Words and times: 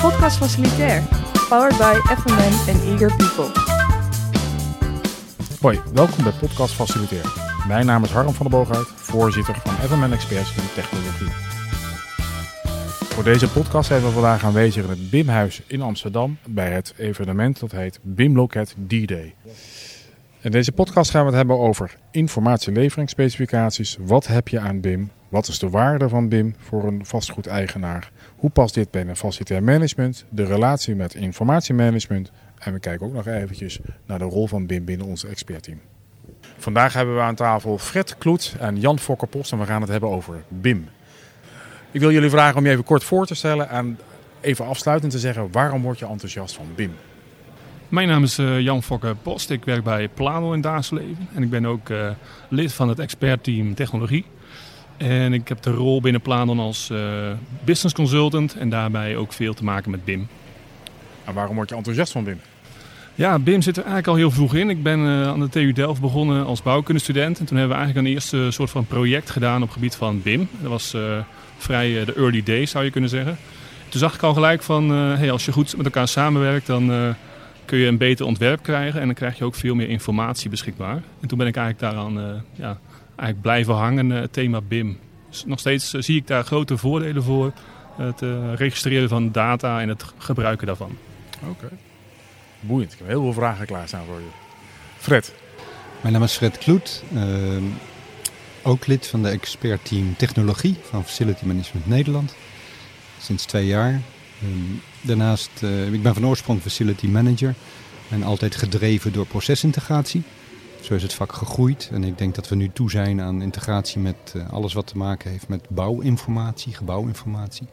Podcast 0.00 0.38
Facilitair, 0.38 1.02
powered 1.48 1.76
by 1.78 1.94
FMN 2.14 2.70
and 2.70 2.82
Eager 2.84 3.16
People. 3.16 3.50
Hoi, 5.60 5.80
welkom 5.92 6.24
bij 6.24 6.32
Podcast 6.32 6.74
Facilitair. 6.74 7.24
Mijn 7.68 7.86
naam 7.86 8.04
is 8.04 8.10
Harm 8.10 8.32
van 8.32 8.46
der 8.50 8.58
Boogaard, 8.58 8.88
voorzitter 8.88 9.54
van 9.64 9.72
FMN 9.72 10.12
Experts 10.12 10.56
in 10.56 10.62
Technologie. 10.74 11.28
Voor 13.04 13.24
deze 13.24 13.50
podcast 13.50 13.88
zijn 13.88 14.02
we 14.02 14.08
vandaag 14.10 14.44
aanwezig 14.44 14.84
in 14.84 14.90
het 14.90 15.10
BIM-huis 15.10 15.62
in 15.66 15.82
Amsterdam 15.82 16.38
bij 16.46 16.70
het 16.70 16.94
evenement 16.96 17.60
dat 17.60 17.70
heet 17.70 17.98
BIM 18.02 18.36
Loket 18.36 18.74
D-Day. 18.86 19.34
In 20.40 20.50
deze 20.50 20.72
podcast 20.72 21.10
gaan 21.10 21.20
we 21.20 21.28
het 21.28 21.36
hebben 21.36 21.58
over 21.58 21.96
informatieleveringsspecificaties. 22.10 23.96
Wat 24.00 24.26
heb 24.26 24.48
je 24.48 24.60
aan 24.60 24.80
BIM? 24.80 25.10
Wat 25.28 25.48
is 25.48 25.58
de 25.58 25.70
waarde 25.70 26.08
van 26.08 26.28
BIM 26.28 26.54
voor 26.58 26.84
een 26.84 27.06
vastgoedeigenaar? 27.06 28.10
Hoe 28.38 28.50
past 28.50 28.74
dit 28.74 28.90
bij 28.90 29.06
een 29.06 29.16
facilitair 29.16 29.62
management? 29.62 30.24
De 30.28 30.44
relatie 30.44 30.94
met 30.94 31.14
informatiemanagement? 31.14 32.30
En 32.58 32.72
we 32.72 32.78
kijken 32.78 33.06
ook 33.06 33.12
nog 33.12 33.26
eventjes 33.26 33.78
naar 34.06 34.18
de 34.18 34.24
rol 34.24 34.46
van 34.46 34.66
BIM 34.66 34.84
binnen 34.84 35.06
ons 35.06 35.24
expertteam. 35.24 35.80
Vandaag 36.58 36.92
hebben 36.92 37.14
we 37.14 37.20
aan 37.20 37.34
tafel 37.34 37.78
Fred 37.78 38.18
Kloet 38.18 38.54
en 38.58 38.80
Jan 38.80 38.98
Fokkerpost 38.98 39.52
en 39.52 39.58
we 39.58 39.64
gaan 39.64 39.80
het 39.80 39.90
hebben 39.90 40.10
over 40.10 40.42
BIM. 40.48 40.88
Ik 41.90 42.00
wil 42.00 42.12
jullie 42.12 42.30
vragen 42.30 42.56
om 42.56 42.64
je 42.64 42.70
even 42.70 42.84
kort 42.84 43.04
voor 43.04 43.26
te 43.26 43.34
stellen 43.34 43.68
en 43.68 43.98
even 44.40 44.66
afsluitend 44.66 45.12
te 45.12 45.18
zeggen 45.18 45.52
waarom 45.52 45.82
word 45.82 45.98
je 45.98 46.06
enthousiast 46.06 46.54
van 46.54 46.66
BIM? 46.74 46.92
Mijn 47.88 48.08
naam 48.08 48.22
is 48.22 48.38
uh, 48.38 48.60
Jan 48.60 48.82
Fokker 48.82 49.16
Post. 49.16 49.50
Ik 49.50 49.64
werk 49.64 49.84
bij 49.84 50.08
Plano 50.08 50.52
in 50.52 50.60
Daarsleven. 50.60 51.28
En 51.34 51.42
ik 51.42 51.50
ben 51.50 51.66
ook 51.66 51.88
uh, 51.88 52.10
lid 52.48 52.72
van 52.72 52.88
het 52.88 52.98
expertteam 52.98 53.74
technologie. 53.74 54.24
En 54.98 55.32
ik 55.32 55.48
heb 55.48 55.62
de 55.62 55.70
rol 55.70 56.00
binnen 56.00 56.20
Plano 56.20 56.56
als 56.56 56.88
uh, 56.92 56.98
business 57.64 57.94
consultant 57.94 58.56
en 58.56 58.68
daarbij 58.68 59.16
ook 59.16 59.32
veel 59.32 59.54
te 59.54 59.64
maken 59.64 59.90
met 59.90 60.04
BIM. 60.04 60.28
En 61.24 61.34
waarom 61.34 61.54
word 61.54 61.68
je 61.68 61.74
enthousiast 61.74 62.12
van 62.12 62.24
BIM? 62.24 62.40
Ja, 63.14 63.38
BIM 63.38 63.62
zit 63.62 63.76
er 63.76 63.82
eigenlijk 63.82 64.12
al 64.12 64.14
heel 64.14 64.30
vroeg 64.30 64.54
in. 64.54 64.70
Ik 64.70 64.82
ben 64.82 65.00
uh, 65.00 65.28
aan 65.28 65.40
de 65.40 65.48
TU 65.48 65.72
Delft 65.72 66.00
begonnen 66.00 66.46
als 66.46 66.62
bouwkundestudent. 66.62 67.38
En 67.38 67.46
toen 67.46 67.56
hebben 67.56 67.76
we 67.76 67.82
eigenlijk 67.82 68.06
een 68.06 68.14
eerste 68.14 68.50
soort 68.50 68.70
van 68.70 68.86
project 68.86 69.30
gedaan 69.30 69.56
op 69.56 69.68
het 69.68 69.72
gebied 69.72 69.96
van 69.96 70.22
BIM. 70.22 70.48
Dat 70.60 70.70
was 70.70 70.94
uh, 70.94 71.18
vrij 71.56 72.04
de 72.04 72.14
early 72.14 72.42
days 72.42 72.70
zou 72.70 72.84
je 72.84 72.90
kunnen 72.90 73.10
zeggen. 73.10 73.38
Toen 73.88 74.00
zag 74.00 74.14
ik 74.14 74.22
al 74.22 74.34
gelijk 74.34 74.62
van, 74.62 74.90
hey, 74.90 75.30
als 75.30 75.44
je 75.44 75.52
goed 75.52 75.76
met 75.76 75.84
elkaar 75.84 76.08
samenwerkt, 76.08 76.66
dan 76.66 77.14
kun 77.64 77.78
je 77.78 77.86
een 77.86 77.96
beter 77.96 78.26
ontwerp 78.26 78.62
krijgen. 78.62 79.00
En 79.00 79.06
dan 79.06 79.14
krijg 79.14 79.38
je 79.38 79.44
ook 79.44 79.54
veel 79.54 79.74
meer 79.74 79.88
informatie 79.88 80.50
beschikbaar. 80.50 81.02
En 81.20 81.28
toen 81.28 81.38
ben 81.38 81.46
ik 81.46 81.56
eigenlijk 81.56 81.94
daaraan 81.94 82.42
ja, 82.52 82.78
eigenlijk 83.18 83.40
blijven 83.40 83.74
hangen, 83.74 84.10
het 84.10 84.32
thema 84.32 84.60
BIM. 84.60 84.98
Dus 85.30 85.44
nog 85.44 85.58
steeds 85.58 85.90
zie 85.90 86.16
ik 86.16 86.26
daar 86.26 86.44
grote 86.44 86.76
voordelen 86.76 87.22
voor. 87.22 87.52
Het 87.96 88.20
registreren 88.54 89.08
van 89.08 89.32
data 89.32 89.80
en 89.80 89.88
het 89.88 90.04
gebruiken 90.18 90.66
daarvan. 90.66 90.96
Oké. 91.42 91.50
Okay. 91.50 91.78
Boeiend. 92.60 92.92
Ik 92.92 92.98
heb 92.98 93.08
heel 93.08 93.22
veel 93.22 93.32
vragen 93.32 93.66
klaarstaan 93.66 94.04
voor 94.06 94.18
je. 94.18 94.28
Fred. 94.98 95.34
Mijn 96.00 96.12
naam 96.12 96.22
is 96.22 96.36
Fred 96.36 96.58
Kloet. 96.58 97.02
Uh, 97.14 97.22
ook 98.62 98.86
lid 98.86 99.06
van 99.06 99.22
de 99.22 99.28
expertteam 99.28 100.16
technologie 100.16 100.76
van 100.82 101.04
Facility 101.04 101.44
Management 101.44 101.86
Nederland. 101.86 102.34
Sinds 103.20 103.44
twee 103.44 103.66
jaar. 103.66 103.92
Uh, 103.92 104.48
daarnaast, 105.00 105.50
uh, 105.62 105.92
ik 105.92 106.02
ben 106.02 106.14
van 106.14 106.26
oorsprong 106.26 106.60
facility 106.60 107.06
manager. 107.06 107.54
En 108.10 108.22
altijd 108.22 108.56
gedreven 108.56 109.12
door 109.12 109.26
procesintegratie. 109.26 110.22
Zo 110.80 110.94
is 110.94 111.02
het 111.02 111.12
vak 111.12 111.32
gegroeid. 111.32 111.88
En 111.92 112.04
ik 112.04 112.18
denk 112.18 112.34
dat 112.34 112.48
we 112.48 112.54
nu 112.54 112.70
toe 112.72 112.90
zijn 112.90 113.20
aan 113.20 113.42
integratie 113.42 114.00
met 114.00 114.16
eh, 114.34 114.50
alles 114.50 114.72
wat 114.72 114.86
te 114.86 114.96
maken 114.96 115.30
heeft 115.30 115.48
met 115.48 115.68
bouwinformatie, 115.68 116.74
gebouwinformatie. 116.74 117.68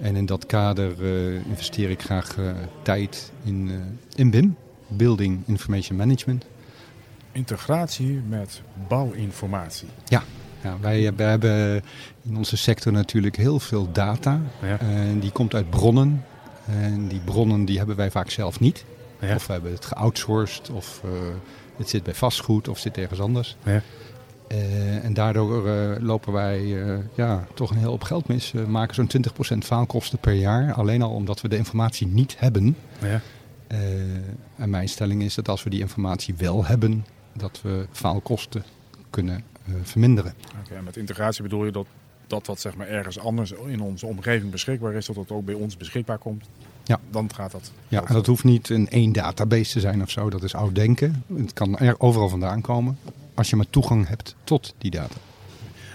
En 0.00 0.16
in 0.16 0.26
dat 0.26 0.46
kader 0.46 1.00
uh, 1.00 1.46
investeer 1.46 1.90
ik 1.90 2.02
graag 2.02 2.36
uh, 2.36 2.50
tijd 2.82 3.32
in, 3.44 3.68
uh, 3.68 3.74
in 4.14 4.30
BIM, 4.30 4.56
Building 4.86 5.42
Information 5.46 5.96
Management. 5.96 6.46
Integratie 7.32 8.22
met 8.28 8.62
bouwinformatie. 8.88 9.88
Ja, 10.04 10.22
ja 10.62 10.76
wij, 10.80 11.14
wij, 11.14 11.28
hebben 11.28 11.82
in 12.22 12.36
onze 12.36 12.56
sector 12.56 12.92
natuurlijk 12.92 13.36
heel 13.36 13.60
veel 13.60 13.92
data. 13.92 14.40
Ja. 14.62 14.78
En 14.78 15.20
die 15.20 15.30
komt 15.30 15.54
uit 15.54 15.70
bronnen. 15.70 16.24
En 16.66 17.08
die 17.08 17.20
bronnen 17.20 17.64
die 17.64 17.78
hebben 17.78 17.96
wij 17.96 18.10
vaak 18.10 18.30
zelf 18.30 18.60
niet. 18.60 18.84
Ja. 19.20 19.34
Of 19.34 19.46
we 19.46 19.52
hebben 19.52 19.72
het 19.72 19.84
geoutsourced, 19.84 20.70
of 20.70 21.02
het 21.78 21.88
zit 21.88 22.02
bij 22.02 22.14
vastgoed, 22.14 22.68
of 22.68 22.78
zit 22.78 22.98
ergens 22.98 23.20
anders. 23.20 23.56
Ja. 23.64 23.82
Uh, 24.52 25.04
en 25.04 25.14
daardoor 25.14 25.66
uh, 25.66 25.96
lopen 25.98 26.32
wij 26.32 26.60
uh, 26.60 26.98
ja, 27.14 27.46
toch 27.54 27.70
een 27.70 27.76
heel 27.76 27.92
op 27.92 28.02
geld 28.02 28.28
mis. 28.28 28.50
We 28.50 28.66
maken 28.66 28.94
zo'n 28.94 29.10
20% 29.54 29.58
faalkosten 29.58 30.18
per 30.18 30.32
jaar. 30.32 30.72
Alleen 30.72 31.02
al 31.02 31.10
omdat 31.10 31.40
we 31.40 31.48
de 31.48 31.56
informatie 31.56 32.06
niet 32.06 32.38
hebben. 32.38 32.76
Ja. 33.02 33.20
en 34.56 34.70
mijn 34.70 34.88
stelling 34.88 35.22
is 35.22 35.34
dat 35.34 35.48
als 35.48 35.62
we 35.62 35.70
die 35.70 35.80
informatie 35.80 36.34
wel 36.36 36.64
hebben, 36.64 37.06
dat 37.32 37.60
we 37.62 37.86
faalkosten 37.92 38.64
kunnen 39.10 39.44
verminderen. 39.82 40.34
Oké, 40.60 40.70
okay, 40.70 40.82
met 40.82 40.96
integratie 40.96 41.42
bedoel 41.42 41.64
je 41.64 41.72
dat 41.72 41.86
dat 42.28 42.46
wat 42.46 42.60
zeg 42.60 42.76
maar 42.76 42.86
ergens 42.88 43.18
anders 43.18 43.52
in 43.66 43.80
onze 43.80 44.06
omgeving 44.06 44.50
beschikbaar 44.50 44.94
is, 44.94 45.06
dat 45.06 45.14
dat 45.14 45.30
ook 45.30 45.44
bij 45.44 45.54
ons 45.54 45.76
beschikbaar 45.76 46.18
komt? 46.18 46.48
Ja. 46.88 47.00
Dan 47.10 47.30
gaat 47.34 47.52
dat. 47.52 47.72
Ja, 47.88 48.04
en 48.04 48.14
dat 48.14 48.26
hoeft 48.26 48.44
niet 48.44 48.68
een 48.68 48.88
één 48.88 49.12
database 49.12 49.72
te 49.72 49.80
zijn 49.80 50.02
of 50.02 50.10
zo. 50.10 50.30
Dat 50.30 50.42
is 50.42 50.54
oud 50.54 50.74
denken. 50.74 51.24
Het 51.36 51.52
kan 51.52 51.78
er 51.78 52.00
overal 52.00 52.28
vandaan 52.28 52.60
komen 52.60 52.98
als 53.34 53.50
je 53.50 53.56
maar 53.56 53.70
toegang 53.70 54.08
hebt 54.08 54.34
tot 54.44 54.74
die 54.78 54.90
data. 54.90 55.14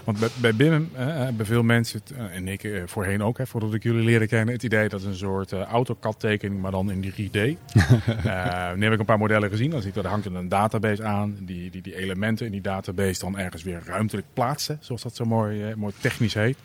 Want 0.04 0.18
bij, 0.18 0.28
bij 0.40 0.54
BIM 0.54 0.90
hebben 0.94 1.46
veel 1.46 1.62
mensen, 1.62 2.00
en 2.32 2.48
ik 2.48 2.64
eh, 2.64 2.82
voorheen 2.86 3.22
ook, 3.22 3.38
hè, 3.38 3.46
voordat 3.46 3.74
ik 3.74 3.82
jullie 3.82 4.04
leren 4.04 4.28
kennen, 4.28 4.54
het 4.54 4.62
idee 4.62 4.88
dat 4.88 5.00
het 5.00 5.10
een 5.10 5.16
soort 5.16 5.52
uh, 5.52 5.60
AutoCAD 5.60 6.20
tekening, 6.20 6.60
maar 6.60 6.70
dan 6.70 6.90
in 6.90 7.04
3D. 7.04 7.36
uh, 7.36 7.44
nu 8.76 8.82
heb 8.82 8.92
ik 8.92 8.98
een 8.98 9.04
paar 9.04 9.18
modellen 9.18 9.50
gezien, 9.50 9.70
dan 9.70 9.80
zie 9.80 9.88
ik 9.88 9.94
dat 9.94 10.04
er 10.04 10.10
hangt 10.10 10.26
een 10.26 10.48
database 10.48 11.04
aan, 11.04 11.36
die, 11.40 11.70
die 11.70 11.82
die 11.82 11.96
elementen 11.96 12.46
in 12.46 12.52
die 12.52 12.60
database 12.60 13.20
dan 13.20 13.38
ergens 13.38 13.62
weer 13.62 13.82
ruimtelijk 13.84 14.26
plaatsen, 14.32 14.78
zoals 14.80 15.02
dat 15.02 15.16
zo 15.16 15.24
mooi, 15.24 15.68
uh, 15.68 15.74
mooi 15.74 15.94
technisch 16.00 16.34
heet. 16.34 16.58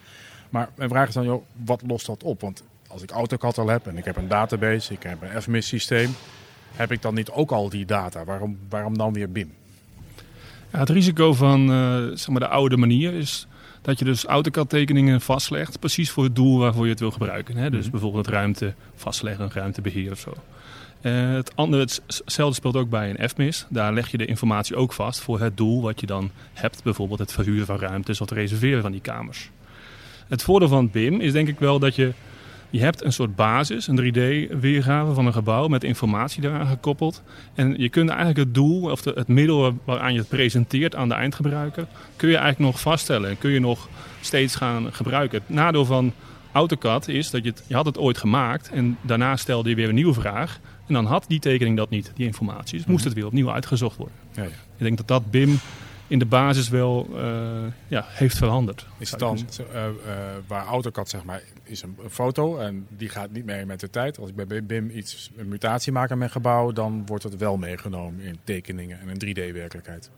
Maar 0.49 0.69
mijn 0.75 0.89
vraag 0.89 1.07
is 1.07 1.13
dan, 1.13 1.25
joh, 1.25 1.43
wat 1.65 1.81
lost 1.87 2.05
dat 2.05 2.23
op? 2.23 2.41
Want 2.41 2.63
als 2.89 3.01
ik 3.01 3.11
AutoCAD 3.11 3.57
al 3.57 3.67
heb 3.67 3.87
en 3.87 3.97
ik 3.97 4.05
heb 4.05 4.17
een 4.17 4.27
database, 4.27 4.93
ik 4.93 5.03
heb 5.03 5.21
een 5.21 5.41
FMIS 5.41 5.67
systeem, 5.67 6.15
heb 6.71 6.91
ik 6.91 7.01
dan 7.01 7.13
niet 7.13 7.29
ook 7.29 7.51
al 7.51 7.69
die 7.69 7.85
data? 7.85 8.23
Waarom, 8.23 8.57
waarom 8.69 8.97
dan 8.97 9.13
weer 9.13 9.31
BIM? 9.31 9.53
Ja, 10.71 10.79
het 10.79 10.89
risico 10.89 11.33
van 11.33 11.71
uh, 11.71 11.95
zeg 12.13 12.27
maar 12.27 12.39
de 12.39 12.47
oude 12.47 12.77
manier 12.77 13.13
is 13.13 13.47
dat 13.81 13.99
je 13.99 14.05
dus 14.05 14.25
AutoCAD-tekeningen 14.25 15.21
vastlegt, 15.21 15.79
precies 15.79 16.11
voor 16.11 16.23
het 16.23 16.35
doel 16.35 16.59
waarvoor 16.59 16.83
je 16.83 16.89
het 16.89 16.99
wil 16.99 17.11
gebruiken. 17.11 17.55
Hè? 17.55 17.69
Dus 17.69 17.71
mm-hmm. 17.71 17.91
bijvoorbeeld 17.91 18.27
ruimte 18.27 18.73
vastleggen, 18.95 19.51
ruimtebeheer 19.53 20.11
of 20.11 20.19
zo. 20.19 20.33
Uh, 21.01 21.33
het 21.33 21.55
andere, 21.55 21.81
hetzelfde 21.81 22.55
speelt 22.55 22.75
ook 22.75 22.89
bij 22.89 23.09
een 23.09 23.29
FMIS. 23.29 23.65
Daar 23.69 23.93
leg 23.93 24.11
je 24.11 24.17
de 24.17 24.25
informatie 24.25 24.75
ook 24.75 24.93
vast 24.93 25.19
voor 25.19 25.39
het 25.39 25.57
doel 25.57 25.81
wat 25.81 25.99
je 25.99 26.05
dan 26.05 26.31
hebt. 26.53 26.83
Bijvoorbeeld 26.83 27.19
het 27.19 27.31
verhuren 27.31 27.65
van 27.65 27.79
ruimtes 27.79 28.21
of 28.21 28.29
het 28.29 28.37
reserveren 28.37 28.81
van 28.81 28.91
die 28.91 29.01
kamers. 29.01 29.49
Het 30.27 30.43
voordeel 30.43 30.67
van 30.67 30.91
BIM 30.91 31.21
is 31.21 31.31
denk 31.31 31.47
ik 31.47 31.59
wel 31.59 31.79
dat 31.79 31.95
je 31.95 32.13
je 32.69 32.79
hebt 32.79 33.03
een 33.03 33.13
soort 33.13 33.35
basis, 33.35 33.87
een 33.87 34.13
3D-weergave 34.13 35.13
van 35.13 35.25
een 35.25 35.33
gebouw 35.33 35.67
met 35.67 35.83
informatie 35.83 36.41
daaraan 36.41 36.67
gekoppeld. 36.67 37.23
En 37.53 37.75
je 37.77 37.89
kunt 37.89 38.09
eigenlijk 38.09 38.39
het 38.39 38.53
doel 38.53 38.91
of 38.91 39.01
de, 39.01 39.11
het 39.15 39.27
middel 39.27 39.79
waaraan 39.83 40.13
je 40.13 40.19
het 40.19 40.29
presenteert 40.29 40.95
aan 40.95 41.07
de 41.09 41.15
eindgebruiker, 41.15 41.87
kun 42.15 42.29
je 42.29 42.37
eigenlijk 42.37 42.71
nog 42.71 42.81
vaststellen 42.81 43.29
en 43.29 43.37
kun 43.37 43.51
je 43.51 43.59
nog 43.59 43.89
steeds 44.21 44.55
gaan 44.55 44.93
gebruiken. 44.93 45.39
Het 45.39 45.55
nadeel 45.55 45.85
van 45.85 46.13
AutoCAD 46.51 47.07
is 47.07 47.29
dat 47.29 47.43
je 47.43 47.49
het, 47.49 47.63
je 47.67 47.75
had 47.75 47.85
het 47.85 47.97
ooit 47.97 48.17
gemaakt 48.17 48.69
en 48.69 48.97
daarna 49.01 49.35
stelde 49.35 49.69
je 49.69 49.75
weer 49.75 49.89
een 49.89 49.95
nieuwe 49.95 50.13
vraag. 50.13 50.59
En 50.87 50.93
dan 50.93 51.05
had 51.05 51.25
die 51.27 51.39
tekening 51.39 51.77
dat 51.77 51.89
niet, 51.89 52.11
die 52.15 52.25
informatie. 52.25 52.77
Dus 52.77 52.87
moest 52.87 53.03
het 53.03 53.13
weer 53.13 53.25
opnieuw 53.25 53.51
uitgezocht 53.51 53.97
worden. 53.97 54.15
Ja, 54.33 54.43
ja. 54.43 54.49
Ik 54.49 54.85
denk 54.85 54.97
dat 54.97 55.07
dat 55.07 55.31
BIM 55.31 55.59
in 56.09 56.19
de 56.19 56.25
basis 56.25 56.69
wel 56.69 57.07
uh, 57.13 57.21
ja, 57.87 58.05
heeft 58.07 58.37
veranderd. 58.37 58.85
Is 58.97 59.11
het 59.11 59.19
dan 59.19 59.37
uh, 59.37 59.75
uh, 59.75 59.89
waar 60.47 60.65
AutoCAD 60.65 61.09
zeg 61.09 61.23
maar 61.23 61.41
is 61.63 61.81
een, 61.81 61.95
foto 62.09 62.57
en 62.57 62.87
die 62.97 63.09
gaat 63.09 63.31
niet 63.31 63.45
mee 63.45 63.65
met 63.65 63.79
de 63.79 63.89
tijd. 63.89 64.19
Als 64.19 64.29
ik 64.29 64.47
bij 64.47 64.63
BIM 64.63 64.89
iets 64.93 65.31
een 65.37 65.47
mutatie 65.47 65.91
maak 65.91 66.11
aan 66.11 66.17
mijn 66.17 66.29
gebouw, 66.29 66.71
dan 66.71 67.05
wordt 67.05 67.23
het 67.23 67.37
wel 67.37 67.57
meegenomen 67.57 68.21
in 68.21 68.37
tekeningen 68.43 68.99
en 68.99 69.09
een 69.09 69.35
3D-werkelijkheid. 69.35 70.09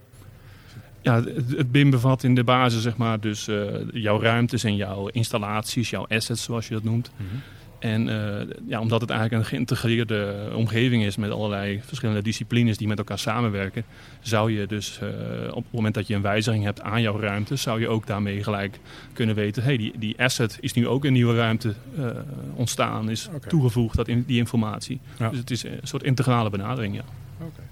Ja, 1.02 1.24
het, 1.24 1.52
het 1.58 1.72
BIM 1.72 1.90
bevat 1.90 2.24
in 2.24 2.36
de 2.36 2.44
basis 2.44 2.82
zeg 2.82 2.98
maar 2.98 3.20
dus 3.20 3.46
jouw 3.92 4.22
ruimtes 4.22 4.64
en 4.64 4.76
jouw 4.76 5.08
installaties, 5.08 5.90
jouw 5.90 6.08
assets 6.08 6.44
zoals 6.44 6.68
je 6.68 6.74
dat 6.74 6.84
noemt. 6.84 7.12
Mm 7.18 7.28
-hmm. 7.28 7.42
En 7.82 8.08
uh, 8.08 8.56
ja, 8.68 8.80
omdat 8.80 9.02
het 9.02 9.10
eigenlijk 9.10 9.42
een 9.42 9.50
geïntegreerde 9.50 10.50
omgeving 10.56 11.04
is 11.04 11.16
met 11.16 11.32
allerlei 11.32 11.82
verschillende 11.86 12.22
disciplines 12.22 12.78
die 12.78 12.88
met 12.88 12.98
elkaar 12.98 13.20
samenwerken, 13.20 13.84
zou 14.20 14.52
je 14.52 14.68
dus 14.68 15.00
uh, 15.04 15.10
op 15.50 15.64
het 15.64 15.74
moment 15.74 15.94
dat 15.94 16.08
je 16.08 16.16
een 16.16 16.22
wijziging 16.22 16.64
hebt 16.64 16.82
aan 16.82 17.02
jouw 17.02 17.20
ruimte, 17.20 17.56
zou 17.56 17.80
je 17.80 17.88
ook 17.88 18.08
daarmee 18.08 18.44
gelijk 18.44 18.80
kunnen 19.14 19.36
weten, 19.36 19.64
hey, 19.64 19.78
die, 19.78 19.94
die 19.98 20.20
asset 20.20 20.58
is 20.60 20.74
nu 20.74 20.88
ook 20.88 21.06
in 21.06 21.14
nieuwe 21.14 21.36
ruimte 21.36 21.74
uh, 21.98 22.06
ontstaan, 22.54 23.10
is 23.10 23.28
okay. 23.28 23.50
toegevoegd, 23.50 23.96
dat 23.96 24.08
in, 24.08 24.24
die 24.28 24.38
informatie. 24.38 25.00
Ja. 25.18 25.30
Dus 25.30 25.40
het 25.40 25.52
is 25.52 25.64
een 25.64 25.80
soort 25.84 26.04
integrale 26.04 26.50
benadering, 26.50 26.96
ja. 26.96 27.04
Okay. 27.38 27.66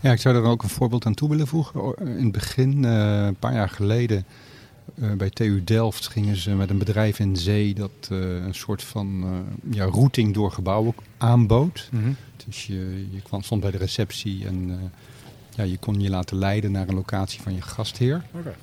Ja, 0.00 0.12
ik 0.12 0.20
zou 0.20 0.36
er 0.36 0.42
ook 0.42 0.62
een 0.62 0.68
voorbeeld 0.68 1.06
aan 1.06 1.14
toe 1.14 1.28
willen 1.28 1.46
voegen. 1.46 1.94
In 1.98 2.22
het 2.22 2.32
begin, 2.32 2.84
een 2.84 3.36
paar 3.36 3.54
jaar 3.54 3.68
geleden, 3.68 4.24
Uh, 5.00 5.12
bij 5.12 5.30
TU 5.30 5.64
Delft 5.64 6.08
gingen 6.08 6.36
ze 6.36 6.50
met 6.50 6.70
een 6.70 6.78
bedrijf 6.78 7.18
in 7.18 7.36
zee 7.36 7.74
dat 7.74 8.08
uh, 8.12 8.44
een 8.44 8.54
soort 8.54 8.82
van 8.82 9.22
uh, 9.24 9.74
ja, 9.74 9.84
routing 9.84 10.34
door 10.34 10.52
gebouwen 10.52 10.94
aanbood. 11.18 11.88
Mm 11.92 12.02
-hmm. 12.02 12.16
Dus 12.46 12.66
je, 12.66 13.06
je 13.10 13.22
kwam, 13.22 13.42
stond 13.42 13.60
bij 13.60 13.70
de 13.70 13.78
receptie 13.78 14.46
en 14.46 14.80
ja, 15.56 15.62
je 15.62 15.78
kon 15.78 16.00
je 16.00 16.10
laten 16.10 16.36
leiden 16.36 16.72
naar 16.72 16.88
een 16.88 16.94
locatie 16.94 17.40
van 17.40 17.54
je 17.54 17.62
gastheer. 17.62 18.24
Okay. 18.32 18.54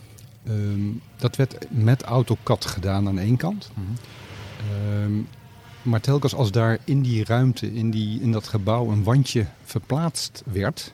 Um, 0.49 1.01
dat 1.17 1.35
werd 1.35 1.67
met 1.69 2.03
AutoCAD 2.03 2.65
gedaan 2.65 3.07
aan 3.07 3.19
één 3.19 3.37
kant. 3.37 3.71
Mm 3.73 3.85
-hmm. 3.85 5.03
um, 5.03 5.27
maar 5.81 6.01
telkens 6.01 6.35
als 6.35 6.51
daar 6.51 6.77
in 6.83 7.01
die 7.01 7.25
ruimte, 7.25 7.73
in, 7.73 7.91
die, 7.91 8.21
in 8.21 8.31
dat 8.31 8.47
gebouw, 8.47 8.91
een 8.91 9.03
wandje 9.03 9.45
verplaatst 9.63 10.43
werd, 10.45 10.93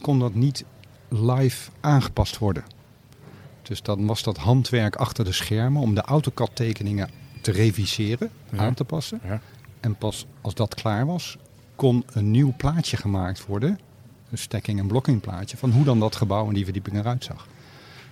kon 0.00 0.18
dat 0.18 0.34
niet 0.34 0.64
live 1.08 1.70
aangepast 1.80 2.38
worden. 2.38 2.64
Dus 3.68 3.82
dan 3.82 4.06
was 4.06 4.22
dat 4.22 4.36
handwerk 4.36 4.96
achter 4.96 5.24
de 5.24 5.32
schermen 5.32 5.82
om 5.82 5.94
de 5.94 6.00
AutoCAD-tekeningen 6.00 7.10
te 7.40 7.50
reviseren, 7.50 8.30
Ja. 8.50 8.58
aan 8.58 8.74
te 8.74 8.84
passen. 8.84 9.20
Ja. 9.24 9.40
En 9.80 9.94
pas 9.96 10.26
als 10.40 10.54
dat 10.54 10.74
klaar 10.74 11.06
was, 11.06 11.36
kon 11.74 12.04
een 12.12 12.30
nieuw 12.30 12.54
plaatje 12.56 12.96
gemaakt 12.96 13.46
worden, 13.46 13.78
een 14.30 14.38
stacking- 14.38 14.78
en 14.78 14.86
blocking 14.86 15.20
plaatje, 15.20 15.56
van 15.56 15.70
hoe 15.70 15.84
dan 15.84 16.00
dat 16.00 16.16
gebouw 16.16 16.48
en 16.48 16.54
die 16.54 16.64
verdieping 16.64 16.96
eruit 16.96 17.24
zag. 17.24 17.46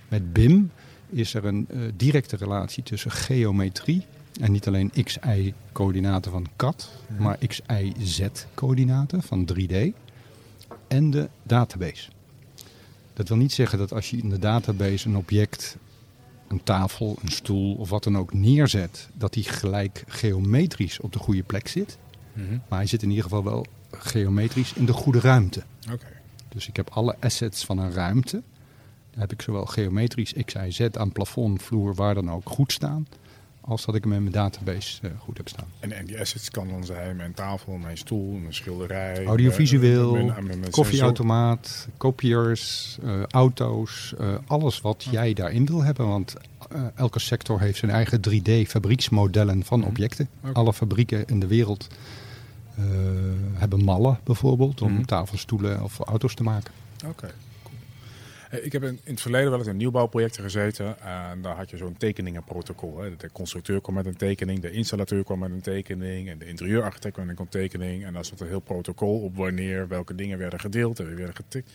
Met 0.09 0.33
BIM 0.33 0.71
is 1.11 1.35
er 1.35 1.45
een 1.45 1.67
eh, 1.71 1.79
directe 1.97 2.37
relatie 2.37 2.83
tussen 2.83 3.11
geometrie 3.11 4.07
en 4.41 4.53
niet 4.53 4.67
alleen 4.67 4.93
x-y-coördinaten 5.05 6.31
van 6.31 6.47
CAD, 6.57 6.91
maar 7.19 7.39
x-y-z-coördinaten 7.47 9.23
van 9.23 9.45
3D 9.55 9.75
en 10.89 11.11
de 11.11 11.29
database. 11.43 12.09
Dat 13.17 13.29
wil 13.29 13.37
niet 13.37 13.53
zeggen 13.53 13.79
dat 13.79 13.93
als 13.93 14.11
je 14.11 14.17
in 14.17 14.29
de 14.29 14.39
database 14.39 15.09
een 15.09 15.17
object, 15.17 15.77
een 16.49 16.63
tafel, 16.63 17.19
een 17.23 17.31
stoel 17.31 17.75
of 17.75 17.89
wat 17.89 18.05
dan 18.05 18.19
ook 18.19 18.33
neerzet, 18.33 19.09
dat 19.15 19.33
die 19.33 19.45
gelijk 19.45 20.05
geometrisch 20.07 21.01
op 21.01 21.13
de 21.13 21.19
goede 21.19 21.43
plek 21.43 21.69
zit. 21.69 21.99
Mhm. 22.33 22.59
Maar 22.69 22.79
hij 22.79 22.87
zit 22.87 23.03
in 23.03 23.09
ieder 23.09 23.25
geval 23.25 23.45
wel 23.45 23.67
geometrisch 23.91 24.73
in 24.73 24.87
de 24.87 24.93
goede 24.93 25.21
ruimte. 25.21 25.63
Oké. 25.93 26.07
Dus 26.49 26.69
ik 26.69 26.77
heb 26.77 26.91
alle 26.91 27.17
assets 27.21 27.65
van 27.65 27.79
een 27.79 27.93
ruimte. 27.93 28.43
Daar 29.11 29.21
heb 29.21 29.33
ik 29.33 29.43
zowel 29.43 29.67
geometrisch 29.67 30.33
x, 30.45 30.55
y, 30.55 30.71
z 30.71 30.81
aan 30.81 31.13
plafond, 31.13 31.63
vloer, 31.63 31.95
waar 31.95 32.15
dan 32.15 32.31
ook 32.31 32.49
goed 32.49 32.73
staan. 32.73 33.07
Als 33.69 33.85
dat 33.85 33.95
ik 33.95 34.03
hem 34.05 34.13
in 34.13 34.21
mijn 34.23 34.33
database 34.35 34.99
eh, 35.03 35.11
goed 35.19 35.37
heb 35.37 35.49
staan. 35.49 35.67
En, 35.81 35.93
en 35.93 36.05
die 36.07 36.21
assets 36.21 36.51
kan 36.51 36.69
dan 36.69 36.85
zijn 36.85 37.17
mijn 37.17 37.35
tafel, 37.35 37.77
mijn 37.77 37.99
stoel, 37.99 38.33
mijn 38.33 38.55
schilderij. 38.55 39.25
Audiovisueel, 39.25 40.17
eh, 40.17 40.39
mijn 40.39 40.71
koffieautomaat, 40.71 41.89
kopiërs, 41.97 42.99
eh, 43.03 43.23
auto's. 43.23 44.15
alles 44.47 44.81
wat 44.81 45.07
jij 45.11 45.33
daarin 45.35 45.67
wil 45.67 45.83
hebben. 45.83 46.09
Want 46.09 46.35
elke 46.95 47.19
sector 47.19 47.61
heeft 47.61 47.79
zijn 47.79 47.91
eigen 47.91 48.21
3D-fabrieksmodellen 48.21 49.65
van 49.65 49.79
Mhm. 49.79 49.89
objecten. 49.89 50.29
Alle 50.53 50.73
fabrieken 50.73 51.27
in 51.27 51.41
de 51.41 51.47
wereld 51.47 51.87
hebben 53.55 53.85
mallen 53.85 54.19
bijvoorbeeld 54.25 54.83
om 54.83 54.93
Mhm. 54.93 55.05
tafelstoelen 55.05 55.83
of 55.83 55.99
auto's 55.99 56.35
te 56.35 56.43
maken. 56.43 56.73
Oké. 57.07 57.31
Eh, 58.51 58.65
Ik 58.65 58.73
heb 58.73 58.83
in, 58.83 59.01
het 59.05 59.21
verleden 59.21 59.51
wel 59.51 59.59
eens 59.59 59.69
in 59.69 59.77
nieuwbouwprojecten 59.77 60.43
gezeten. 60.43 61.01
En 61.01 61.43
daar 61.43 61.57
had 61.57 61.71
je 61.71 61.77
zo'n 61.77 61.97
tekeningenprotocol. 61.97 62.99
Hè. 62.99 63.17
De 63.17 63.33
constructeur 63.33 63.81
kwam 63.81 63.95
met 63.95 64.07
een 64.07 64.17
tekening, 64.17 64.61
de 64.61 64.71
installateur 64.71 65.25
kwam 65.25 65.39
met 65.39 65.51
een 65.51 65.61
tekening. 65.61 66.29
En 66.29 66.39
de 66.39 66.47
interieurarchitect 66.47 67.15
kwam 67.15 67.27
met 67.27 67.39
een 67.39 67.49
tekening. 67.49 68.05
En 68.05 68.13
daar 68.13 68.25
stond 68.25 68.41
een 68.41 68.49
heel 68.49 68.61
protocol 68.61 69.21
op 69.21 69.37
wanneer 69.37 69.89
welke 69.89 70.15
dingen 70.15 70.39
werden 70.39 70.61
gedeeld 70.61 70.99
en 70.99 71.07
weer 71.07 71.17
werden 71.17 71.37
getikt. 71.37 71.71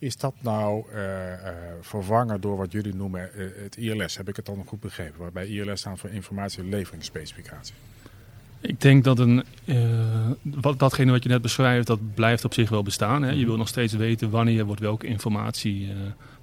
Is 0.00 0.16
dat 0.16 0.34
nou 0.40 0.84
eh, 0.92 1.32
eh, 1.32 1.54
vervangen 1.80 2.40
door 2.40 2.56
wat 2.56 2.72
jullie 2.72 2.94
noemen 2.94 3.32
eh, 3.34 3.46
het 3.62 3.76
ILS? 3.76 4.16
Heb 4.16 4.28
ik 4.28 4.36
het 4.36 4.46
dan 4.46 4.64
goed 4.66 4.80
begrepen? 4.80 5.20
Waarbij 5.20 5.46
ILS 5.46 5.80
staat 5.80 5.98
voor 5.98 6.10
informatieleveringsspecificatie. 6.10 7.74
Ik 8.60 8.80
denk 8.80 9.04
dat 9.04 9.18
een, 9.18 9.44
eh, 9.64 9.76
wat, 10.42 10.78
datgene 10.78 11.10
wat 11.10 11.22
je 11.22 11.28
net 11.28 11.42
beschrijft, 11.42 11.86
dat 11.86 12.14
blijft 12.14 12.44
op 12.44 12.54
zich 12.54 12.68
wel 12.68 12.82
bestaan. 12.82 13.22
Hè? 13.22 13.30
Je 13.30 13.46
wil 13.46 13.56
nog 13.56 13.68
steeds 13.68 13.92
weten 13.92 14.30
wanneer 14.30 14.64
wordt 14.64 14.80
welke 14.80 15.06
informatie 15.06 15.88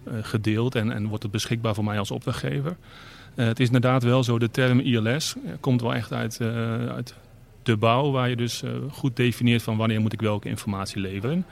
eh, 0.03 0.13
gedeeld 0.21 0.75
en, 0.75 0.91
en 0.91 1.07
wordt 1.07 1.23
het 1.23 1.31
beschikbaar 1.31 1.75
voor 1.75 1.83
mij 1.83 1.99
als 1.99 2.11
opdrachtgever. 2.11 2.77
Eh, 3.35 3.45
het 3.45 3.59
is 3.59 3.65
inderdaad 3.65 4.03
wel 4.03 4.23
zo, 4.23 4.39
de 4.39 4.51
term 4.51 4.79
ILS 4.79 5.35
komt 5.59 5.81
wel 5.81 5.93
echt 5.93 6.13
uit, 6.13 6.41
uit 6.91 7.15
de 7.63 7.77
bouw, 7.77 8.11
waar 8.11 8.29
je 8.29 8.35
dus 8.35 8.63
goed 8.89 9.15
definieert 9.15 9.63
van 9.63 9.77
wanneer 9.77 10.01
moet 10.01 10.13
ik 10.13 10.21
welke 10.21 10.49
informatie 10.49 11.01
leveren. 11.01 11.45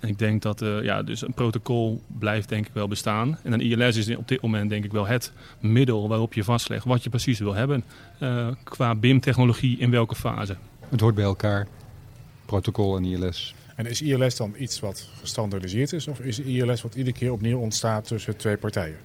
En 0.00 0.08
ik 0.08 0.18
denk 0.18 0.42
dat 0.42 0.62
eh, 0.62 0.82
ja, 0.82 1.02
dus 1.02 1.22
een 1.22 1.34
protocol 1.34 2.02
blijft 2.06 2.48
denk 2.48 2.66
ik 2.66 2.72
wel 2.72 2.88
bestaan. 2.88 3.38
En 3.42 3.52
een 3.52 3.60
ILS 3.60 3.96
is 3.96 4.16
op 4.16 4.28
dit 4.28 4.42
moment 4.42 4.70
denk 4.70 4.84
ik 4.84 4.92
wel 4.92 5.06
het 5.06 5.32
middel 5.60 6.08
waarop 6.08 6.34
je 6.34 6.44
vastlegt 6.44 6.84
wat 6.84 7.02
je 7.02 7.10
precies 7.10 7.38
wil 7.38 7.54
hebben. 7.54 7.84
eh, 8.18 8.48
qua 8.62 8.94
BIM-technologie 8.94 9.78
in 9.78 9.90
welke 9.90 10.14
fase. 10.14 10.56
Het 10.88 11.00
hoort 11.00 11.14
bij 11.14 11.24
elkaar, 11.24 11.66
protocol 12.46 12.96
en 12.96 13.04
ILS. 13.04 13.54
En 13.76 13.86
is 13.86 14.02
ILS 14.02 14.36
dan 14.36 14.54
iets 14.58 14.80
wat 14.80 15.08
gestandardiseerd 15.20 15.92
is? 15.92 16.08
Of 16.08 16.20
is 16.20 16.38
ILS 16.38 16.82
wat 16.82 16.94
iedere 16.94 17.16
keer 17.16 17.32
opnieuw 17.32 17.58
ontstaat 17.58 18.06
tussen 18.06 18.36
twee 18.36 18.56
partijen? 18.56 18.96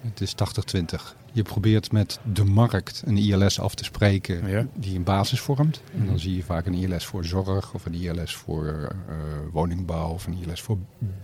Het 0.00 0.20
is 0.20 0.34
80-20. 0.34 1.16
Je 1.32 1.42
probeert 1.42 1.92
met 1.92 2.20
de 2.32 2.44
markt 2.44 3.02
een 3.06 3.16
ILS 3.16 3.60
af 3.60 3.74
te 3.74 3.84
spreken 3.84 4.48
Ja. 4.48 4.66
die 4.74 4.96
een 4.96 5.02
basis 5.04 5.40
vormt. 5.40 5.82
En 5.98 6.06
dan 6.06 6.18
zie 6.18 6.36
je 6.36 6.42
vaak 6.42 6.66
een 6.66 6.74
ILS 6.74 7.06
voor 7.06 7.24
zorg 7.24 7.74
of 7.74 7.86
een 7.86 7.94
ILS 7.94 8.34
voor 8.34 8.66
eh, 9.08 9.16
woningbouw 9.52 10.08
of 10.08 10.26
een 10.26 10.36
ILS 10.44 10.60
voor 10.62 10.78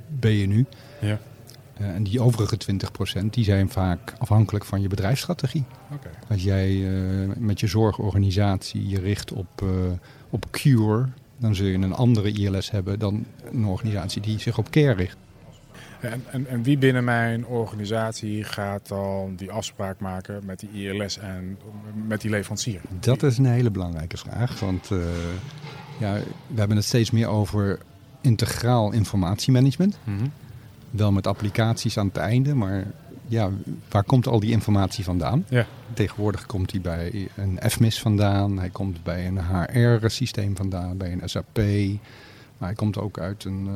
BNU. 0.08 0.64
Ja. 1.00 1.18
Eh, 1.74 1.88
en 1.88 2.02
die 2.02 2.20
overige 2.20 2.56
20% 2.56 3.24
die 3.30 3.44
zijn 3.44 3.70
vaak 3.70 4.14
afhankelijk 4.18 4.64
van 4.64 4.80
je 4.80 4.88
bedrijfsstrategie. 4.88 5.64
Als 6.28 6.42
jij 6.42 6.68
eh, 6.68 7.28
met 7.36 7.60
je 7.60 7.66
zorgorganisatie 7.66 8.88
je 8.88 9.00
richt 9.00 9.32
op, 9.32 9.64
op 10.30 10.46
cure, 10.50 11.08
dan 11.38 11.54
zul 11.54 11.66
je 11.66 11.74
een 11.74 11.94
andere 11.94 12.32
ILS 12.32 12.70
hebben 12.70 12.98
dan 12.98 13.26
een 13.52 13.64
organisatie 13.66 14.22
die 14.22 14.38
zich 14.38 14.58
op 14.58 14.70
care 14.70 14.94
richt. 14.94 15.16
En, 16.12 16.24
en, 16.30 16.46
en 16.46 16.62
wie 16.62 16.78
binnen 16.78 17.04
mijn 17.04 17.46
organisatie 17.46 18.44
gaat 18.44 18.88
dan 18.88 19.34
die 19.36 19.50
afspraak 19.50 20.00
maken 20.00 20.42
met 20.44 20.60
die 20.60 20.70
ILS 20.70 21.18
en 21.18 21.58
met 22.06 22.20
die 22.20 22.30
leverancier? 22.30 22.80
Dat 23.00 23.22
is 23.22 23.38
een 23.38 23.46
hele 23.46 23.70
belangrijke 23.70 24.16
vraag. 24.16 24.60
Want 24.60 24.90
eh, 24.90 24.98
ja, 25.98 26.14
we 26.46 26.58
hebben 26.58 26.76
het 26.76 26.86
steeds 26.86 27.10
meer 27.10 27.28
over 27.28 27.78
integraal 28.20 28.92
informatiemanagement. 28.92 29.98
Mhm. 30.04 30.26
Wel 30.90 31.12
met 31.12 31.26
applicaties 31.26 31.98
aan 31.98 32.06
het 32.06 32.16
einde, 32.16 32.54
maar 32.54 32.86
ja, 33.26 33.50
waar 33.88 34.04
komt 34.04 34.26
al 34.26 34.40
die 34.40 34.50
informatie 34.50 35.04
vandaan? 35.04 35.44
Ja. 35.48 35.66
Tegenwoordig 35.92 36.46
komt 36.46 36.70
die 36.70 36.80
bij 36.80 37.28
een 37.36 37.60
FMIS 37.70 38.00
vandaan, 38.00 38.58
hij 38.58 38.68
komt 38.68 39.02
bij 39.02 39.26
een 39.26 39.40
HR-systeem 39.40 40.56
vandaan, 40.56 40.96
bij 40.96 41.12
een 41.12 41.28
SAP. 41.28 41.58
Maar 42.58 42.68
hij 42.68 42.76
komt 42.76 42.98
ook 42.98 43.18
uit 43.18 43.44
een, 43.44 43.66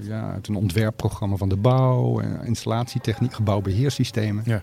eh, 0.00 0.06
ja, 0.08 0.32
uit 0.32 0.48
een 0.48 0.54
ontwerpprogramma 0.54 1.36
van 1.36 1.48
de 1.48 1.56
bouw, 1.56 2.20
eh, 2.20 2.28
installatietechniek, 2.44 3.32
gebouwbeheersystemen. 3.32 4.42
Ja. 4.46 4.62